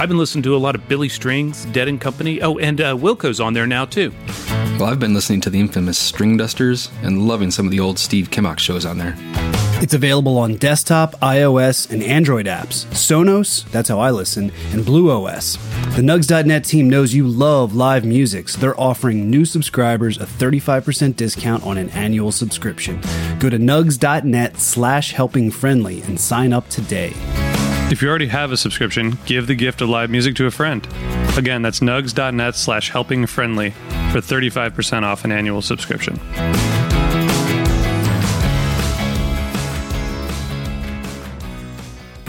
I've 0.00 0.08
been 0.08 0.16
listening 0.16 0.44
to 0.44 0.56
a 0.56 0.58
lot 0.58 0.74
of 0.74 0.88
Billy 0.88 1.10
Strings, 1.10 1.66
Dead 1.66 1.86
and 1.86 2.00
Company. 2.00 2.40
Oh, 2.40 2.56
and 2.56 2.80
uh, 2.80 2.96
Wilco's 2.96 3.38
on 3.38 3.52
there 3.52 3.66
now 3.66 3.84
too. 3.84 4.14
Well, 4.80 4.88
I've 4.88 4.98
been 4.98 5.12
listening 5.12 5.42
to 5.42 5.50
the 5.50 5.60
infamous 5.60 6.10
Stringdusters 6.10 6.90
and 7.02 7.28
loving 7.28 7.50
some 7.50 7.66
of 7.66 7.70
the 7.70 7.80
old 7.80 7.98
Steve 7.98 8.30
Kimock 8.30 8.58
shows 8.58 8.86
on 8.86 8.96
there. 8.96 9.14
It's 9.82 9.92
available 9.92 10.38
on 10.38 10.56
desktop, 10.56 11.20
iOS, 11.20 11.90
and 11.90 12.02
Android 12.02 12.46
apps. 12.46 12.86
Sonos, 12.86 13.70
that's 13.72 13.90
how 13.90 14.00
I 14.00 14.10
listen, 14.10 14.50
and 14.72 14.82
Blue 14.82 15.10
OS. 15.10 15.56
The 15.96 16.00
Nugs.net 16.00 16.64
team 16.64 16.88
knows 16.88 17.12
you 17.12 17.28
love 17.28 17.74
live 17.74 18.06
music, 18.06 18.48
so 18.48 18.58
they're 18.58 18.80
offering 18.80 19.28
new 19.28 19.44
subscribers 19.44 20.16
a 20.16 20.24
35% 20.24 21.14
discount 21.14 21.62
on 21.62 21.76
an 21.76 21.90
annual 21.90 22.32
subscription. 22.32 23.02
Go 23.38 23.50
to 23.50 23.58
nugs.net 23.58 24.56
slash 24.56 25.12
helping 25.12 25.50
friendly 25.50 26.00
and 26.04 26.18
sign 26.18 26.54
up 26.54 26.66
today. 26.70 27.12
If 27.92 28.00
you 28.00 28.08
already 28.08 28.28
have 28.28 28.50
a 28.50 28.56
subscription, 28.56 29.18
give 29.26 29.46
the 29.46 29.54
gift 29.54 29.82
of 29.82 29.90
live 29.90 30.08
music 30.08 30.36
to 30.36 30.46
a 30.46 30.50
friend. 30.50 30.88
Again, 31.36 31.60
that's 31.60 31.80
nugs.net 31.80 32.54
slash 32.54 32.88
helping 32.88 33.26
friendly 33.26 33.74
for 34.10 34.20
35% 34.20 35.04
off 35.04 35.24
an 35.24 35.32
annual 35.32 35.62
subscription. 35.62 36.18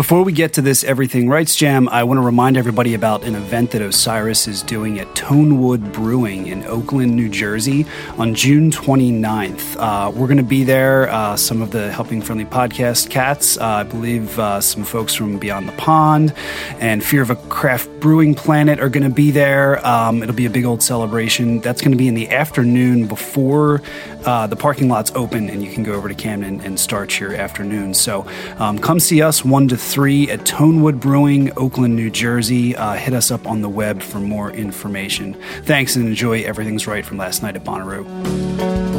Before 0.01 0.23
we 0.23 0.31
get 0.31 0.53
to 0.53 0.63
this 0.63 0.83
Everything 0.83 1.29
Rights 1.29 1.55
Jam, 1.55 1.87
I 1.87 2.03
want 2.05 2.17
to 2.17 2.23
remind 2.23 2.57
everybody 2.57 2.95
about 2.95 3.23
an 3.23 3.35
event 3.35 3.69
that 3.69 3.83
Osiris 3.83 4.47
is 4.47 4.63
doing 4.63 4.99
at 4.99 5.05
Tonewood 5.13 5.93
Brewing 5.93 6.47
in 6.47 6.63
Oakland, 6.63 7.15
New 7.15 7.29
Jersey 7.29 7.85
on 8.17 8.33
June 8.33 8.71
29th. 8.71 9.75
Uh, 9.77 10.09
we're 10.09 10.25
going 10.25 10.37
to 10.37 10.43
be 10.43 10.63
there. 10.63 11.07
Uh, 11.07 11.35
some 11.35 11.61
of 11.61 11.69
the 11.69 11.91
Helping 11.91 12.19
Friendly 12.19 12.45
podcast 12.45 13.11
cats, 13.11 13.59
uh, 13.59 13.63
I 13.63 13.83
believe 13.83 14.39
uh, 14.39 14.59
some 14.59 14.85
folks 14.85 15.13
from 15.13 15.37
Beyond 15.37 15.67
the 15.67 15.73
Pond 15.73 16.33
and 16.79 17.03
Fear 17.03 17.21
of 17.21 17.29
a 17.29 17.35
Craft 17.35 17.87
Brewing 17.99 18.33
Planet 18.33 18.79
are 18.79 18.89
going 18.89 19.07
to 19.07 19.13
be 19.13 19.29
there. 19.29 19.85
Um, 19.85 20.23
it'll 20.23 20.33
be 20.33 20.47
a 20.47 20.49
big 20.49 20.65
old 20.65 20.81
celebration. 20.81 21.59
That's 21.59 21.79
going 21.79 21.91
to 21.91 21.97
be 21.97 22.07
in 22.07 22.15
the 22.15 22.31
afternoon 22.31 23.05
before 23.05 23.83
uh, 24.25 24.47
the 24.47 24.55
parking 24.55 24.89
lot's 24.89 25.11
open 25.13 25.47
and 25.47 25.63
you 25.63 25.71
can 25.71 25.83
go 25.83 25.93
over 25.93 26.07
to 26.07 26.15
Camden 26.15 26.59
and 26.61 26.79
start 26.79 27.19
your 27.19 27.35
afternoon. 27.35 27.93
So 27.93 28.25
um, 28.57 28.79
come 28.79 28.99
see 28.99 29.21
us 29.21 29.45
1 29.45 29.67
to 29.67 29.77
3 29.77 29.90
at 29.97 30.39
Tonewood 30.45 31.01
Brewing, 31.01 31.51
Oakland, 31.57 31.97
New 31.97 32.09
Jersey. 32.09 32.75
Uh, 32.75 32.93
hit 32.93 33.13
us 33.13 33.29
up 33.29 33.45
on 33.45 33.61
the 33.61 33.67
web 33.67 34.01
for 34.01 34.19
more 34.19 34.49
information. 34.49 35.35
Thanks 35.63 35.97
and 35.97 36.07
enjoy 36.07 36.43
Everything's 36.43 36.87
Right 36.87 37.05
from 37.05 37.17
last 37.17 37.43
night 37.43 37.57
at 37.57 37.65
Bonnaroo. 37.65 38.90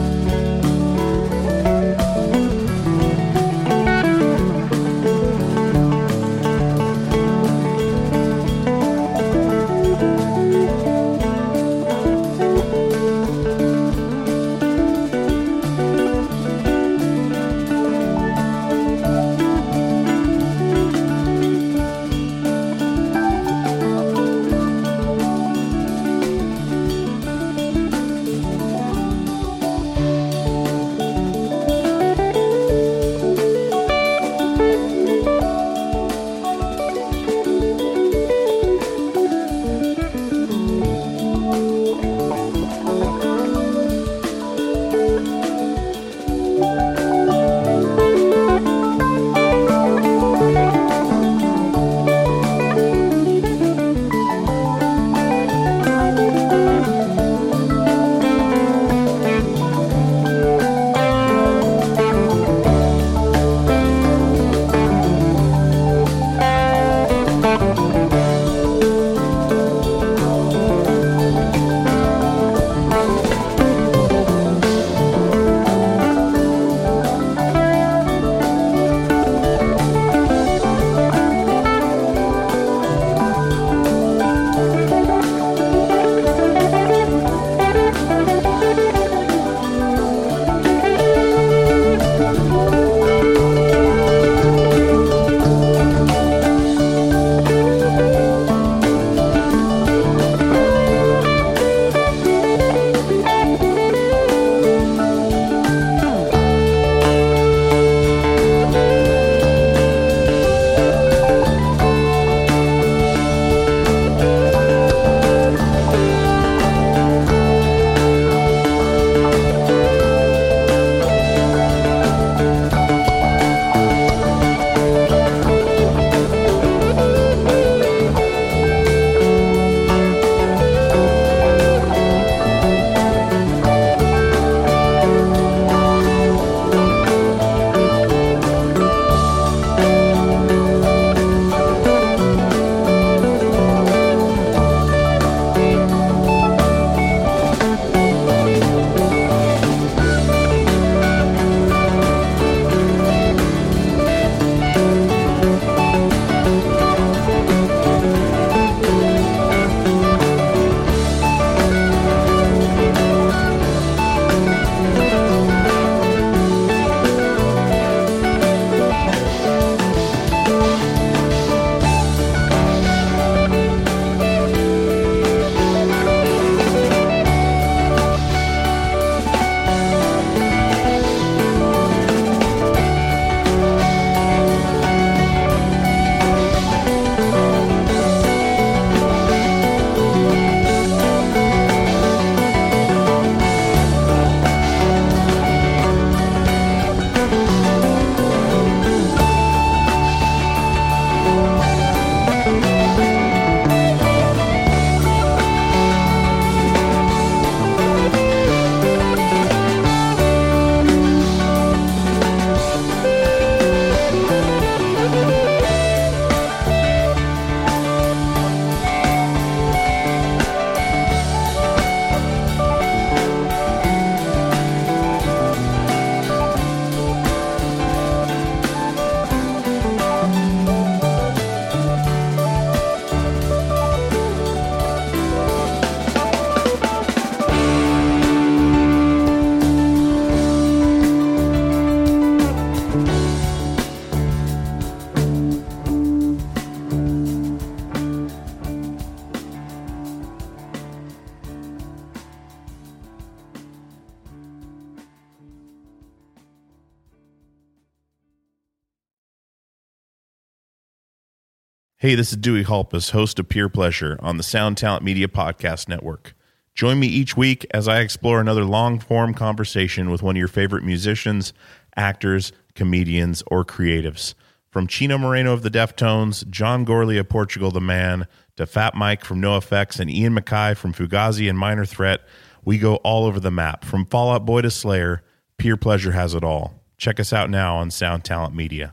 Hey, 262.03 262.17
this 262.17 262.33
is 262.33 262.39
Dewey 262.39 262.65
Halpus, 262.65 263.11
host 263.11 263.39
of 263.39 263.49
Peer 263.49 263.69
Pleasure 263.69 264.17
on 264.19 264.37
the 264.37 264.43
Sound 264.43 264.77
Talent 264.77 265.05
Media 265.05 265.29
Podcast 265.29 265.89
Network. 265.89 266.35
Join 266.75 266.99
me 266.99 267.07
each 267.07 267.37
week 267.37 267.65
as 267.71 267.87
I 267.87 268.01
explore 268.01 268.41
another 268.41 268.65
long 268.65 268.99
form 268.99 269.35
conversation 269.35 270.11
with 270.11 270.21
one 270.21 270.35
of 270.35 270.39
your 270.41 270.49
favorite 270.49 270.83
musicians, 270.83 271.53
actors, 271.95 272.51
comedians, 272.75 273.45
or 273.47 273.65
creatives. 273.65 274.35
From 274.69 274.89
Chino 274.89 275.17
Moreno 275.17 275.53
of 275.53 275.63
the 275.63 275.71
Deftones, 275.71 276.45
John 276.51 276.85
Gourley 276.85 277.21
of 277.21 277.29
Portugal 277.29 277.71
the 277.71 277.81
Man, 277.81 278.27
to 278.57 278.67
Fat 278.67 278.97
Mike 278.97 279.25
from 279.25 279.41
NoFX 279.41 280.01
and 280.01 280.11
Ian 280.11 280.35
MacKaye 280.35 280.77
from 280.77 280.93
Fugazi 280.93 281.49
and 281.49 281.57
Minor 281.57 281.85
Threat, 281.85 282.23
we 282.65 282.79
go 282.79 282.97
all 282.97 283.27
over 283.27 283.39
the 283.39 283.53
map. 283.53 283.85
From 283.85 284.07
Fall 284.07 284.33
Out 284.33 284.45
Boy 284.45 284.63
to 284.63 284.73
Slayer, 284.73 285.23
Peer 285.57 285.77
Pleasure 285.77 286.11
has 286.11 286.35
it 286.35 286.43
all. 286.43 286.83
Check 286.99 287.21
us 287.21 287.33
out 287.33 287.49
now 287.49 287.77
on 287.77 287.93
Sound 287.93 288.25
Talent 288.25 288.57
Media. 288.57 288.93